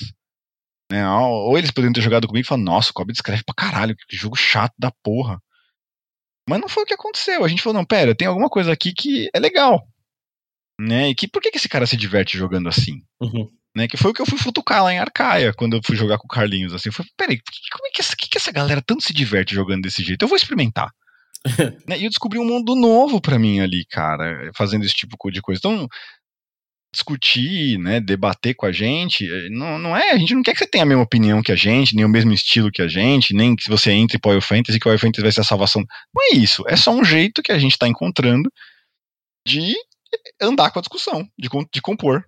[0.90, 1.06] Né?
[1.08, 4.16] Ou eles poderiam ter jogado comigo e falar, nossa, o Kobe descreve pra caralho, que
[4.16, 5.40] jogo chato da porra.
[6.48, 7.44] Mas não foi o que aconteceu.
[7.44, 9.82] A gente falou, não, pera, tem alguma coisa aqui que é legal.
[10.80, 11.10] Né?
[11.10, 13.02] E que por que, que esse cara se diverte jogando assim?
[13.20, 13.48] Uhum.
[13.76, 13.88] Né?
[13.88, 16.26] Que foi o que eu fui futucar lá em Arcaia, quando eu fui jogar com
[16.26, 16.74] o Carlinhos.
[16.74, 17.40] Assim, eu falei, peraí,
[17.72, 20.22] como é que essa, que, que essa galera tanto se diverte jogando desse jeito?
[20.22, 20.90] Eu vou experimentar.
[21.88, 21.98] né?
[21.98, 25.58] E eu descobri um mundo novo para mim ali, cara, fazendo esse tipo de coisa.
[25.58, 25.88] Então,
[26.94, 30.58] discutir, né, debater com a gente, eh, não, não é, a gente não quer que
[30.58, 33.34] você tenha a mesma opinião que a gente, nem o mesmo estilo que a gente,
[33.34, 35.84] nem que você entre o Fantasy que o Fantasy vai ser a salvação.
[36.14, 38.50] Não é isso, é só um jeito que a gente está encontrando
[39.46, 39.74] de
[40.40, 42.24] andar com a discussão, de, de compor,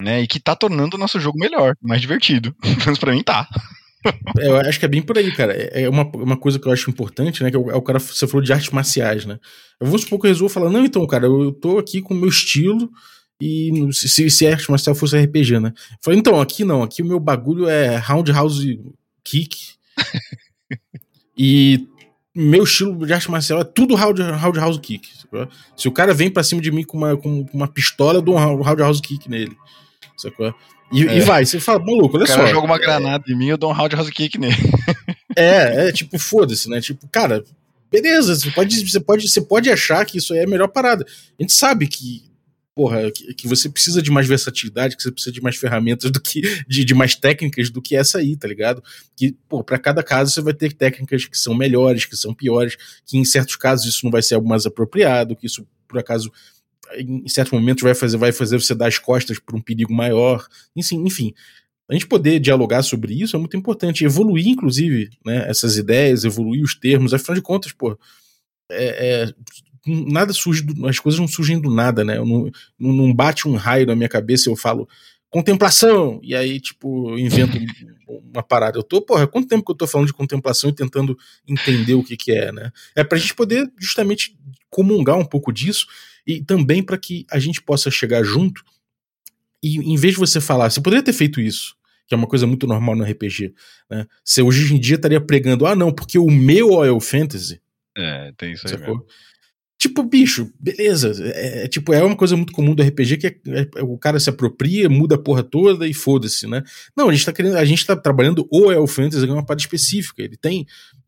[0.00, 2.54] né, e que tá tornando o nosso jogo melhor, mais divertido.
[2.86, 3.48] Mas para mim tá.
[4.38, 5.52] É, eu acho que é bem por aí, cara.
[5.52, 7.50] É, é uma, uma coisa que eu acho importante, né?
[7.50, 9.38] Que é o, é o cara, você falou de artes marciais, né?
[9.80, 12.28] Eu vou supor que eu falar, não, então, cara, eu tô aqui com o meu
[12.28, 12.90] estilo,
[13.40, 15.72] e se, se arte marcial fosse RPG, né?
[16.02, 18.80] falei, então, aqui não, aqui o meu bagulho é Roundhouse
[19.22, 19.74] Kick.
[21.36, 21.86] e
[22.34, 25.08] meu estilo de arte marcial é tudo Roundhouse Kick.
[25.76, 28.36] Se o cara vem pra cima de mim com uma, com uma pistola, eu dou
[28.36, 29.56] um Roundhouse Kick nele.
[30.16, 30.54] Sacou?
[30.92, 31.18] E, é.
[31.18, 32.46] e, vai, você fala, maluco, olha o cara só.
[32.46, 34.56] joga uma granada em mim, eu dou um Roundhouse Kick nele.
[35.36, 36.80] é, é tipo, foda-se, né?
[36.80, 37.44] Tipo, cara,
[37.90, 41.04] beleza, você pode, você, pode, você pode achar que isso aí é a melhor parada.
[41.38, 42.24] A gente sabe que
[42.76, 46.20] porra, que, que, você precisa de mais versatilidade, que você precisa de mais ferramentas do
[46.20, 48.84] que de, de mais técnicas do que essa aí, tá ligado?
[49.16, 52.76] Que, pô, para cada caso você vai ter técnicas que são melhores, que são piores,
[53.06, 56.30] que em certos casos isso não vai ser algo mais apropriado, que isso por acaso
[56.98, 60.46] em certos momentos vai fazer vai fazer você dar as costas para um perigo maior.
[60.76, 61.32] Enfim, enfim,
[61.88, 66.62] a gente poder dialogar sobre isso é muito importante, evoluir inclusive, né, essas ideias, evoluir
[66.62, 67.98] os termos, afinal de contas, pô,
[68.70, 69.34] é, é,
[69.86, 72.16] nada surge, do, as coisas não surgem do nada, né?
[72.16, 74.88] Não, não, bate um raio na minha cabeça e eu falo
[75.28, 77.58] contemplação, e aí, tipo, eu invento
[78.32, 78.78] uma parada.
[78.78, 82.02] Eu tô, porra, quanto tempo que eu tô falando de contemplação e tentando entender o
[82.02, 82.70] que que é, né?
[82.94, 84.36] É pra gente poder justamente
[84.70, 85.86] comungar um pouco disso
[86.26, 88.64] e também para que a gente possa chegar junto
[89.62, 91.76] e em vez de você falar, você poderia ter feito isso,
[92.06, 93.52] que é uma coisa muito normal no RPG,
[93.90, 94.06] né?
[94.24, 97.60] Você hoje em dia estaria pregando, ah, não, porque o meu Oil Fantasy.
[97.96, 98.74] É, tem isso aí.
[99.78, 101.12] Tipo, bicho, beleza.
[101.22, 103.36] É, é, tipo, é uma coisa muito comum do RPG que é,
[103.76, 106.62] é, o cara se apropria, muda a porra toda e foda-se, né?
[106.96, 107.56] Não, a gente tá querendo.
[107.56, 110.22] A gente tá trabalhando o Elf Fantasy é uma parte específica.
[110.22, 110.66] Ele tem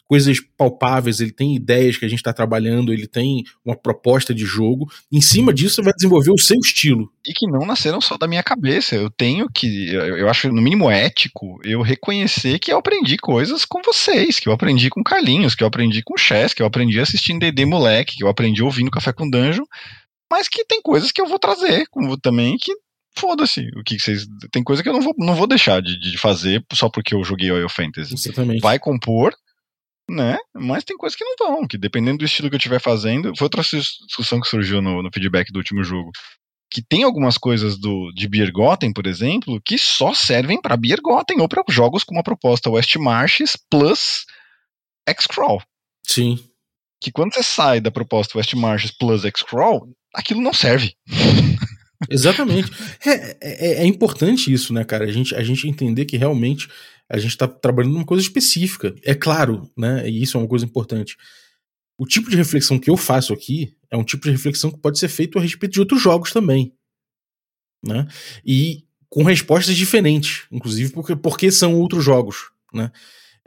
[0.08, 4.46] coisas palpáveis, ele tem ideias que a gente está trabalhando, ele tem uma proposta de
[4.46, 4.90] jogo.
[5.12, 7.12] Em cima disso, você vai desenvolver o seu estilo.
[7.26, 8.96] E que não nasceram só da minha cabeça.
[8.96, 13.82] Eu tenho que, eu acho no mínimo ético, eu reconhecer que eu aprendi coisas com
[13.82, 16.98] vocês, que eu aprendi com Carlinhos, que eu aprendi com o Chess, que eu aprendi
[16.98, 19.64] assistindo D&D Moleque, que eu aprendi ouvindo Café com Danjo,
[20.32, 22.72] mas que tem coisas que eu vou trazer como também que
[23.14, 23.68] foda-se.
[23.76, 24.26] O que vocês.
[24.50, 27.22] Tem coisa que eu não vou, não vou deixar de, de fazer só porque eu
[27.22, 28.14] joguei Oil Fantasy.
[28.14, 28.60] Exatamente.
[28.60, 29.34] Vai compor,
[30.08, 30.38] né?
[30.54, 33.32] Mas tem coisas que não vão, que dependendo do estilo que eu estiver fazendo.
[33.36, 36.10] Foi outra discussão que surgiu no, no feedback do último jogo.
[36.70, 41.48] Que tem algumas coisas do, de Biergotten, por exemplo, que só servem para Biergotten ou
[41.48, 44.24] para jogos com uma proposta West Marches plus
[45.08, 45.62] X-Crawl.
[46.06, 46.38] Sim.
[47.00, 50.94] Que quando você sai da proposta West Marches plus X-Crawl, aquilo não serve.
[52.08, 52.70] Exatamente.
[53.04, 55.04] É, é, é, importante isso, né, cara?
[55.04, 56.68] A gente, a gente entender que realmente
[57.08, 58.94] a gente está trabalhando numa coisa específica.
[59.02, 60.08] É claro, né?
[60.08, 61.16] E isso é uma coisa importante.
[61.96, 64.98] O tipo de reflexão que eu faço aqui é um tipo de reflexão que pode
[64.98, 66.72] ser feito a respeito de outros jogos também.
[67.84, 68.06] Né?
[68.44, 72.50] E com respostas diferentes, inclusive porque, porque são outros jogos.
[72.72, 72.90] Né?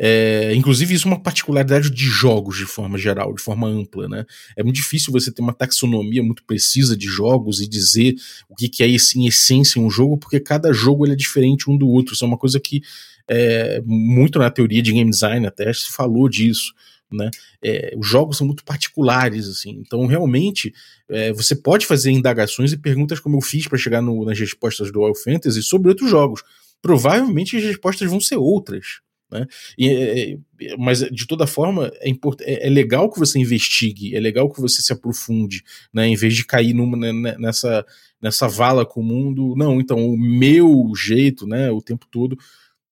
[0.04, 4.26] É, inclusive, isso é uma particularidade de jogos de forma geral, de forma ampla, né?
[4.58, 8.16] É muito difícil você ter uma taxonomia muito precisa de jogos e dizer
[8.50, 11.88] o que, que é em essência um jogo, porque cada jogo é diferente um do
[11.88, 12.16] outro.
[12.16, 12.82] Isso é uma coisa que
[13.28, 16.74] é, muito na teoria de game design até se falou disso.
[17.12, 17.30] Né?
[17.62, 19.82] É, os jogos são muito particulares, assim.
[19.86, 20.74] Então, realmente,
[21.10, 24.92] é, você pode fazer indagações e perguntas como eu fiz para chegar no, nas respostas
[24.92, 26.42] do All Fantasy sobre outros jogos.
[26.82, 29.02] Provavelmente as respostas vão ser outras.
[29.32, 29.46] Né?
[29.78, 34.20] E, é, é, mas de toda forma é, é, é, legal que você investigue, é
[34.20, 35.64] legal que você se aprofunde,
[35.94, 36.06] né?
[36.06, 37.86] em vez de cair numa, né, né, nessa,
[38.22, 42.38] nessa vala comum do não, então o meu jeito, né, o tempo todo.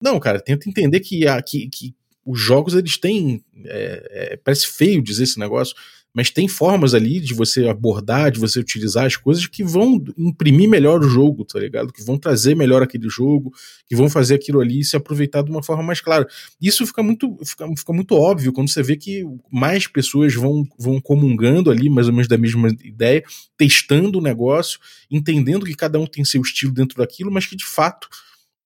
[0.01, 1.95] Não, cara, tenta entender que, a, que, que
[2.25, 3.43] os jogos eles têm.
[3.65, 5.75] É, é, parece feio dizer esse negócio,
[6.13, 10.67] mas tem formas ali de você abordar, de você utilizar as coisas que vão imprimir
[10.67, 11.93] melhor o jogo, tá ligado?
[11.93, 13.53] Que vão trazer melhor aquele jogo,
[13.87, 16.27] que vão fazer aquilo ali se aproveitar de uma forma mais clara.
[16.59, 20.99] Isso fica muito, fica, fica muito óbvio quando você vê que mais pessoas vão, vão
[20.99, 23.23] comungando ali, mais ou menos da mesma ideia,
[23.57, 24.79] testando o negócio,
[25.11, 28.07] entendendo que cada um tem seu estilo dentro daquilo, mas que de fato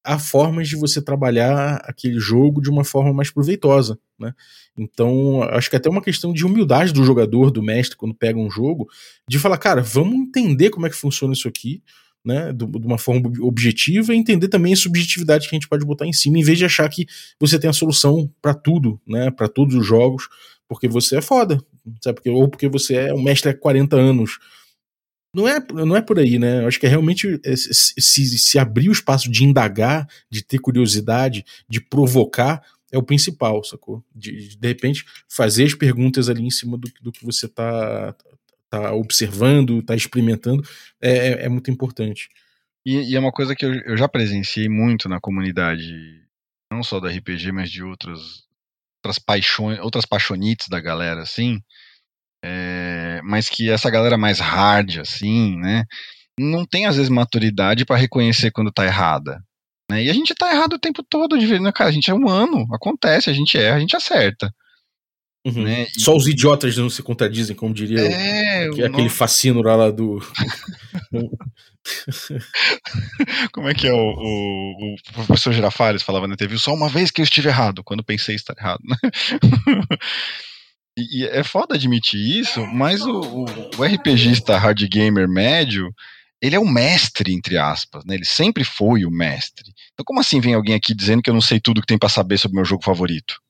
[0.03, 4.33] há formas de você trabalhar aquele jogo de uma forma mais proveitosa, né?
[4.77, 8.39] Então, acho que é até uma questão de humildade do jogador, do mestre, quando pega
[8.39, 8.89] um jogo,
[9.27, 11.81] de falar, cara, vamos entender como é que funciona isso aqui,
[12.25, 16.07] né, de uma forma objetiva e entender também a subjetividade que a gente pode botar
[16.07, 17.05] em cima, em vez de achar que
[17.37, 20.29] você tem a solução para tudo, né, para todos os jogos,
[20.67, 21.61] porque você é foda,
[22.01, 22.15] sabe?
[22.15, 24.39] Porque, ou porque você é um mestre há 40 anos,
[25.34, 26.61] não é, não é por aí, né?
[26.61, 30.59] Eu acho que é realmente é, se, se abrir o espaço de indagar, de ter
[30.59, 32.61] curiosidade, de provocar,
[32.91, 34.03] é o principal, sacou?
[34.15, 38.15] De, de repente, fazer as perguntas ali em cima do, do que você tá,
[38.69, 40.63] tá observando, tá experimentando,
[41.01, 42.29] é, é, é muito importante.
[42.86, 46.21] E, e, é uma coisa que eu, eu já presenciei muito na comunidade,
[46.71, 48.43] não só da RPG, mas de outras,
[48.97, 51.59] outras paixões, outras paixonites da galera, assim,
[52.43, 55.85] é, mas que essa galera mais hard, assim, né,
[56.37, 59.41] não tem às vezes maturidade para reconhecer quando tá errada.
[59.89, 60.03] Né?
[60.03, 61.89] E a gente tá errado o tempo todo, de vez, né, cara?
[61.89, 64.53] A gente é humano, acontece, a gente erra, a gente acerta.
[65.45, 65.63] Uhum.
[65.63, 65.87] Né?
[65.97, 70.25] Só os idiotas não se contradizem, como diria é, o, aquele fascino lá, do.
[73.51, 76.57] como é que é o, o, o professor Girafales falava na TV?
[76.57, 78.79] Só uma vez que eu estive errado, quando pensei estar errado.
[78.85, 78.95] Né?
[80.97, 83.45] E, é foda admitir isso, mas o, o,
[83.77, 85.93] o RPGista hard gamer médio,
[86.41, 88.15] ele é o mestre, entre aspas, né?
[88.15, 89.73] Ele sempre foi o mestre.
[89.93, 92.09] Então, como assim vem alguém aqui dizendo que eu não sei tudo que tem para
[92.09, 93.41] saber sobre meu jogo favorito?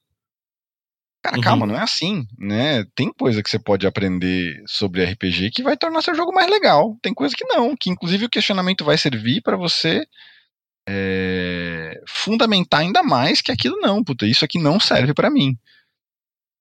[1.23, 1.41] Cara, uhum.
[1.41, 2.85] calma, não é assim, né?
[2.95, 6.97] Tem coisa que você pode aprender sobre RPG que vai tornar seu jogo mais legal.
[7.01, 10.05] Tem coisa que não, que inclusive o questionamento vai servir para você
[10.87, 15.57] é, fundamentar ainda mais que aquilo não, puta, isso aqui não serve para mim.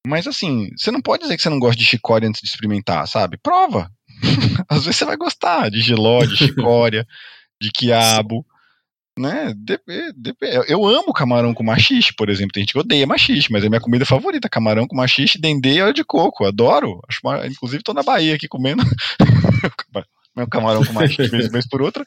[0.07, 3.07] Mas assim, você não pode dizer que você não gosta de chicória antes de experimentar,
[3.07, 3.37] sabe?
[3.37, 3.91] Prova.
[4.69, 7.07] Às vezes você vai gostar de giló, de chicória,
[7.61, 8.45] de quiabo.
[9.17, 9.55] Né?
[10.67, 12.53] Eu amo camarão com machixe, por exemplo.
[12.53, 14.49] Tem gente que odeia machixe, mas é minha comida favorita.
[14.49, 16.45] Camarão com machixe, dendê e óleo de coco.
[16.45, 17.01] Adoro.
[17.09, 17.47] Acho uma...
[17.47, 18.83] Inclusive tô na Bahia aqui comendo
[20.35, 22.05] meu camarão com machixe vez, vez por outra.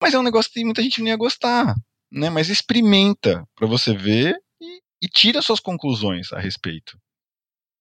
[0.00, 1.74] Mas é um negócio que muita gente não ia gostar.
[2.10, 2.28] Né?
[2.28, 6.98] Mas experimenta para você ver e, e tira suas conclusões a respeito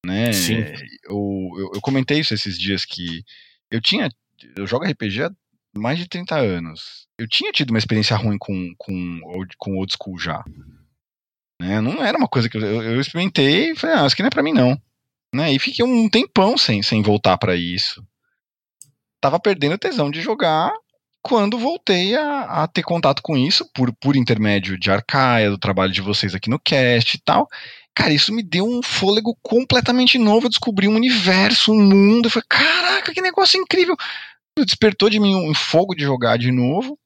[0.06, 0.32] né?
[1.04, 3.24] Eu, eu, eu, comentei isso esses dias que
[3.72, 4.10] eu tinha.
[4.56, 5.32] Eu jogo RPG há
[5.76, 7.08] mais de 30 anos.
[7.18, 9.20] Eu tinha tido uma experiência ruim com, com,
[9.58, 10.44] com old school já.
[11.62, 11.80] Né?
[11.80, 14.32] Não era uma coisa que eu, eu experimentei e falei, ah, isso aqui não é
[14.32, 14.80] pra mim não.
[15.34, 15.54] Né?
[15.54, 18.06] E fiquei um tempão sem, sem voltar para isso.
[19.22, 20.74] Tava perdendo a tesão de jogar
[21.22, 25.94] quando voltei a, a, ter contato com isso, por, por intermédio de Arcaia, do trabalho
[25.94, 27.48] de vocês aqui no cast e tal.
[27.96, 30.48] Cara, isso me deu um fôlego completamente novo.
[30.48, 32.26] Eu descobri um universo, um mundo.
[32.26, 33.96] Eu falei, caraca, que negócio incrível!
[34.58, 36.98] Despertou de mim um fogo de jogar de novo,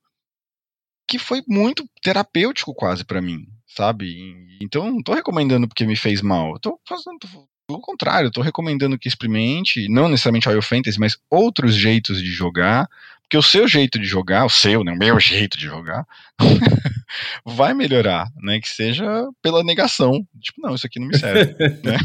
[1.07, 4.57] que foi muito terapêutico quase para mim, sabe?
[4.61, 6.53] Então, não tô recomendando porque me fez mal.
[6.53, 7.19] Eu tô fazendo
[7.67, 12.87] pelo contrário, tô recomendando que experimente, não necessariamente Royal Fantasy, mas outros jeitos de jogar,
[13.27, 16.07] porque o seu jeito de jogar, o seu, né, o meu jeito de jogar,
[17.45, 18.59] vai melhorar, né?
[18.59, 19.05] Que seja
[19.41, 20.25] pela negação.
[20.41, 21.53] Tipo, não, isso aqui não me serve,
[21.83, 21.97] né?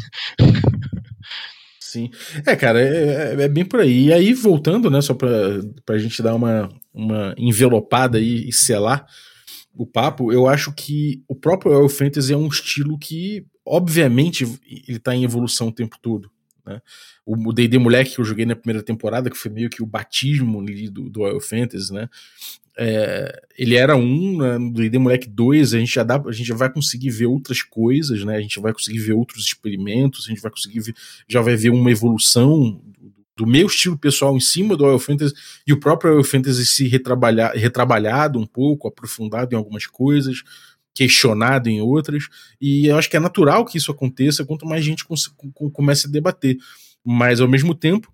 [1.81, 2.11] Sim.
[2.45, 4.07] É, cara, é, é, é, bem por aí.
[4.07, 5.29] E aí, voltando, né, só pra,
[5.87, 9.07] pra gente dar uma, uma envelopada aí e selar
[9.75, 14.45] o papo, eu acho que o próprio Royal Fantasy é um estilo que, obviamente,
[14.89, 16.32] ele tá em evolução o tempo todo.
[16.65, 16.81] Né?
[17.25, 20.65] O D&D Moleque que eu joguei na primeira temporada, que foi meio que o batismo
[20.91, 22.09] do, do Royal Fantasy, né?
[22.77, 26.47] é, ele era um, né, do ID Moleque 2, a gente já dá, a gente
[26.47, 28.37] já vai conseguir ver outras coisas, né?
[28.37, 30.95] A gente vai conseguir ver outros experimentos, a gente vai conseguir ver,
[31.29, 32.81] já vai ver uma evolução
[33.37, 35.35] do meu estilo pessoal em cima do Oil Fantasy
[35.67, 40.43] e o próprio Oil Fantasy se retrabalhar, retrabalhado um pouco, aprofundado em algumas coisas,
[40.95, 42.25] questionado em outras,
[42.61, 45.07] e eu acho que é natural que isso aconteça quanto mais gente
[45.73, 46.57] comece a debater.
[47.05, 48.13] Mas ao mesmo tempo,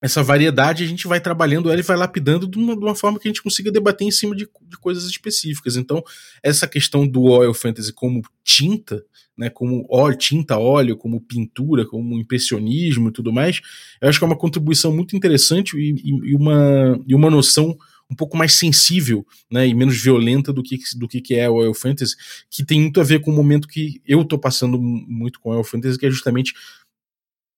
[0.00, 3.18] essa variedade a gente vai trabalhando ela e vai lapidando de uma, de uma forma
[3.18, 5.76] que a gente consiga debater em cima de, de, coisas específicas.
[5.76, 6.02] Então,
[6.42, 9.02] essa questão do oil fantasy como tinta,
[9.36, 13.60] né, como óleo, tinta, óleo, como pintura, como impressionismo e tudo mais,
[14.00, 17.76] eu acho que é uma contribuição muito interessante e, e, e uma, e uma noção
[18.10, 21.74] um pouco mais sensível né, e menos violenta do que, do que é o Oil
[21.74, 22.14] Fantasy,
[22.50, 25.52] que tem muito a ver com o momento que eu tô passando muito com o
[25.52, 26.54] Oil Fantasy, que é justamente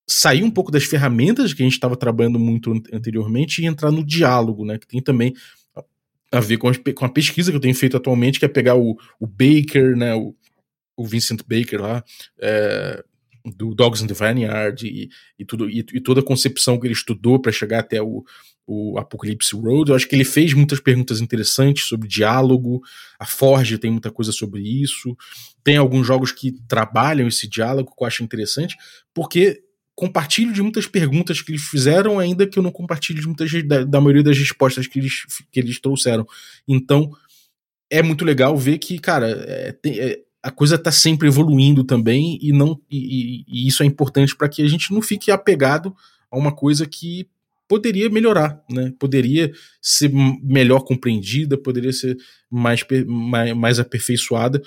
[0.09, 4.03] sair um pouco das ferramentas que a gente estava trabalhando muito anteriormente e entrar no
[4.03, 4.78] diálogo, né?
[4.78, 5.34] Que tem também
[6.32, 8.74] a ver com a, com a pesquisa que eu tenho feito atualmente, que é pegar
[8.74, 10.14] o, o Baker, né?
[10.14, 10.34] O,
[10.96, 12.03] o Vincent Baker lá,
[12.40, 13.05] é,
[13.44, 16.94] do Dogs in the Vineyard e, e, tudo, e, e toda a concepção que ele
[16.94, 18.24] estudou para chegar até o,
[18.68, 19.90] o Apocalypse Road.
[19.90, 22.82] Eu acho que ele fez muitas perguntas interessantes sobre diálogo.
[23.18, 25.16] A Forge tem muita coisa sobre isso.
[25.64, 28.76] Tem alguns jogos que trabalham esse diálogo que eu acho interessante,
[29.14, 29.62] porque
[29.94, 33.84] compartilho de muitas perguntas que eles fizeram, ainda que eu não compartilhe de muitas da,
[33.84, 36.26] da maioria das respostas que eles, que eles trouxeram.
[36.68, 37.10] Então,
[37.90, 42.38] é muito legal ver que, cara, é, tem, é, a coisa está sempre evoluindo também
[42.40, 45.96] e não e, e isso é importante para que a gente não fique apegado
[46.30, 47.26] a uma coisa que
[47.68, 48.92] poderia melhorar, né?
[48.98, 50.10] Poderia ser
[50.42, 52.16] melhor compreendida, poderia ser
[52.50, 54.60] mais, mais, mais aperfeiçoada.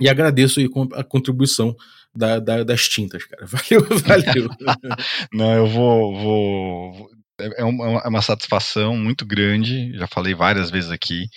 [0.00, 0.60] E agradeço
[0.94, 1.76] a contribuição
[2.14, 3.46] da, da, das tintas, cara.
[3.46, 4.48] Valeu, valeu.
[5.32, 7.10] Não, eu vou, vou.
[7.40, 9.96] É uma, é uma satisfação muito grande.
[9.96, 11.28] Já falei várias vezes aqui.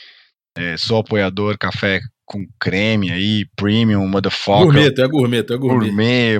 [0.58, 2.02] É, sou apoiador café
[2.32, 4.64] com creme aí, premium, motherfucker.
[4.64, 6.40] Gourmet, é gourmet, é gourmet.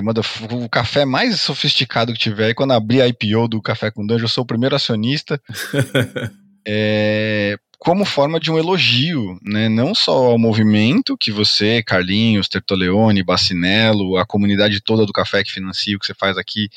[0.50, 2.48] o café mais sofisticado que tiver.
[2.48, 5.38] E quando abrir a IPO do Café com Dungeon, eu sou o primeiro acionista.
[6.66, 9.68] é, como forma de um elogio, né?
[9.68, 15.52] não só ao movimento que você, Carlinhos, Tertoleone, Bacinello, a comunidade toda do café que
[15.52, 16.70] financia o que você faz aqui,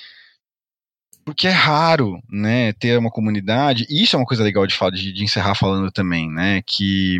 [1.23, 4.91] porque é raro, né, ter uma comunidade, e isso é uma coisa legal de, falar,
[4.91, 7.19] de, de encerrar falando também, né, que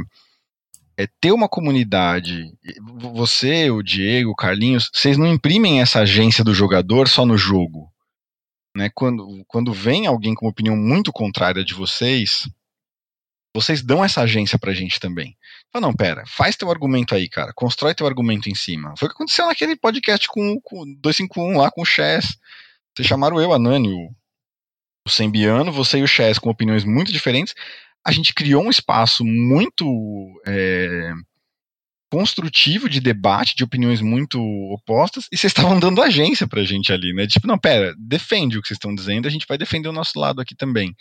[0.98, 2.52] é ter uma comunidade,
[3.14, 7.92] você, o Diego, o Carlinhos, vocês não imprimem essa agência do jogador só no jogo,
[8.76, 12.48] né, quando, quando vem alguém com uma opinião muito contrária de vocês,
[13.56, 15.38] vocês dão essa agência pra gente também.
[15.72, 17.54] Fala, não, pera, faz teu argumento aí, cara.
[17.54, 18.94] Constrói teu argumento em cima.
[18.98, 22.38] Foi o que aconteceu naquele podcast com, o 251 lá com o Chess.
[22.94, 24.14] Vocês chamaram eu, a Nani, o,
[25.08, 27.56] o Sembiano, você e o Chess com opiniões muito diferentes.
[28.06, 29.86] A gente criou um espaço muito
[30.46, 31.12] é,
[32.12, 34.40] construtivo de debate, de opiniões muito
[34.72, 37.26] opostas, e vocês estavam dando agência pra gente ali, né?
[37.26, 40.20] Tipo, não, pera, defende o que vocês estão dizendo, a gente vai defender o nosso
[40.20, 40.96] lado aqui também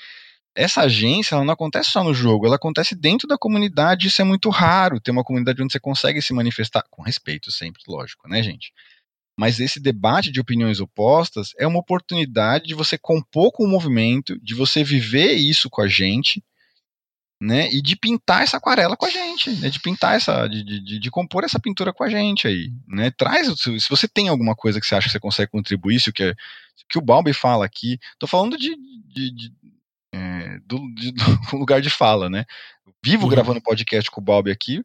[0.55, 4.25] essa agência ela não acontece só no jogo, ela acontece dentro da comunidade, isso é
[4.25, 8.43] muito raro, ter uma comunidade onde você consegue se manifestar, com respeito sempre, lógico, né,
[8.43, 8.73] gente?
[9.37, 14.39] Mas esse debate de opiniões opostas é uma oportunidade de você compor com o movimento,
[14.41, 16.43] de você viver isso com a gente,
[17.45, 17.69] né?
[17.71, 19.69] E de pintar essa aquarela com a gente, né?
[19.69, 23.11] De pintar essa, de, de, de compor essa pintura com a gente aí, né?
[23.11, 26.23] Traz, se você tem alguma coisa que você acha que você consegue contribuir, isso que,
[26.23, 26.35] é,
[26.89, 29.53] que o Balbi fala aqui, tô falando de, de, de
[30.15, 30.79] é, do,
[31.51, 32.47] do, lugar de fala, né?
[33.05, 33.31] Vivo uhum.
[33.31, 34.83] gravando podcast com o Bob aqui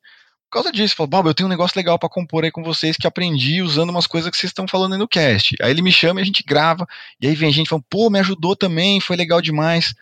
[0.50, 0.96] por causa disso.
[0.96, 3.92] Falo, Bob, eu tenho um negócio legal para compor aí com vocês que aprendi usando
[3.92, 5.56] umas coisas que vocês estão falando aí no cast.
[5.62, 6.86] Aí ele me chama e a gente grava,
[7.22, 9.94] e aí vem gente falando, pô, me ajudou também, foi legal demais.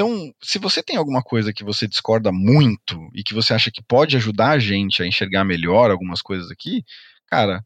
[0.00, 3.82] Então, se você tem alguma coisa que você discorda muito e que você acha que
[3.82, 6.82] pode ajudar a gente a enxergar melhor algumas coisas aqui,
[7.26, 7.62] cara,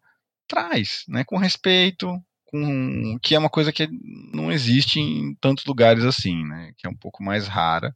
[0.48, 1.22] traz, né?
[1.22, 2.12] Com respeito,
[2.44, 3.88] com que é uma coisa que
[4.32, 6.72] não existe em tantos lugares assim, né?
[6.76, 7.94] Que é um pouco mais rara.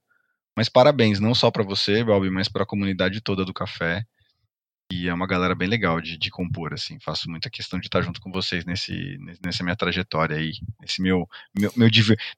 [0.57, 4.05] Mas parabéns, não só para você, Balbi, mas para a comunidade toda do café.
[4.91, 6.99] E é uma galera bem legal de, de compor, assim.
[7.01, 10.53] Faço muita questão de estar junto com vocês nesse, nessa minha trajetória aí.
[10.81, 11.29] Nesse meu.
[11.59, 11.91] meu, meu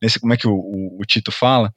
[0.02, 1.72] nesse, como é que o, o, o Tito fala?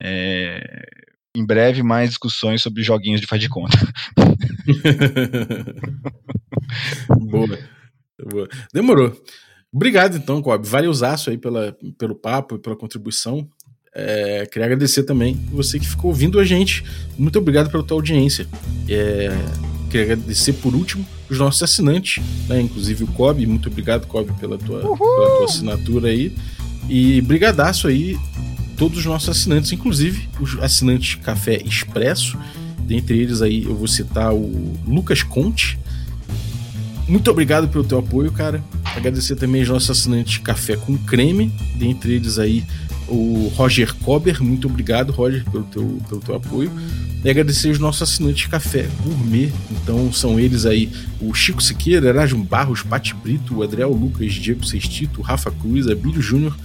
[0.00, 0.86] É,
[1.34, 3.78] em breve, mais discussões sobre joguinhos de faz de conta.
[7.08, 7.58] Boa.
[8.30, 8.48] Boa.
[8.72, 9.18] Demorou.
[9.72, 10.66] Obrigado, então, Cobb.
[10.66, 13.48] Valeuzaço aí pela, pelo papo e pela contribuição.
[13.94, 16.84] É, queria agradecer também você que ficou ouvindo a gente.
[17.18, 18.46] Muito obrigado pela tua audiência.
[18.88, 19.28] É,
[19.88, 22.60] queria agradecer por último os nossos assinantes, né?
[22.60, 23.44] inclusive o Cobb.
[23.46, 26.32] Muito obrigado, Cobb, pela tua, pela tua assinatura aí.
[26.88, 28.16] E brigadaço aí
[28.76, 32.38] todos os nossos assinantes, inclusive os assinantes Café Expresso.
[32.78, 35.78] Dentre eles aí eu vou citar o Lucas Conte.
[37.06, 38.62] Muito obrigado pelo teu apoio, cara.
[38.84, 42.64] Agradecer também aos nossos assinantes Café com Creme, dentre eles aí
[43.08, 44.42] o Roger Kober.
[44.42, 46.70] Muito obrigado, Roger, pelo teu, pelo teu apoio.
[47.24, 49.52] E agradecer os nossos assinantes Café Gourmet.
[49.70, 50.90] Então são eles aí
[51.20, 56.22] o Chico Siqueira, Erasmo Barros, Pati Brito, o Adriel Lucas, Diego Sextito, Rafa Cruz, Abílio
[56.22, 56.56] Júnior,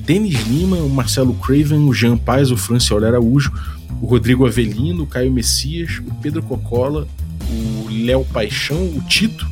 [0.00, 3.52] Denis Lima, o Marcelo Craven, o Jean Paz, o Franciol Araújo,
[4.00, 7.08] o Rodrigo Avelino, o Caio Messias, o Pedro Cocola,
[7.50, 9.46] o Léo Paixão, o Tito,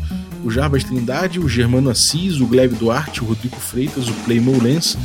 [0.45, 4.97] o Jarbas Trindade, o Germano Assis, o Gleb Duarte, o Rodrigo Freitas, o Playmo Lens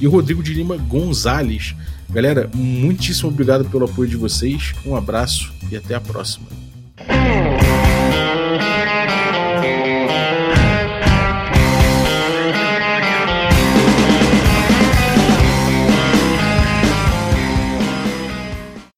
[0.00, 1.74] e o Rodrigo de Lima Gonzalez.
[2.08, 6.46] Galera, muitíssimo obrigado pelo apoio de vocês, um abraço e até a próxima.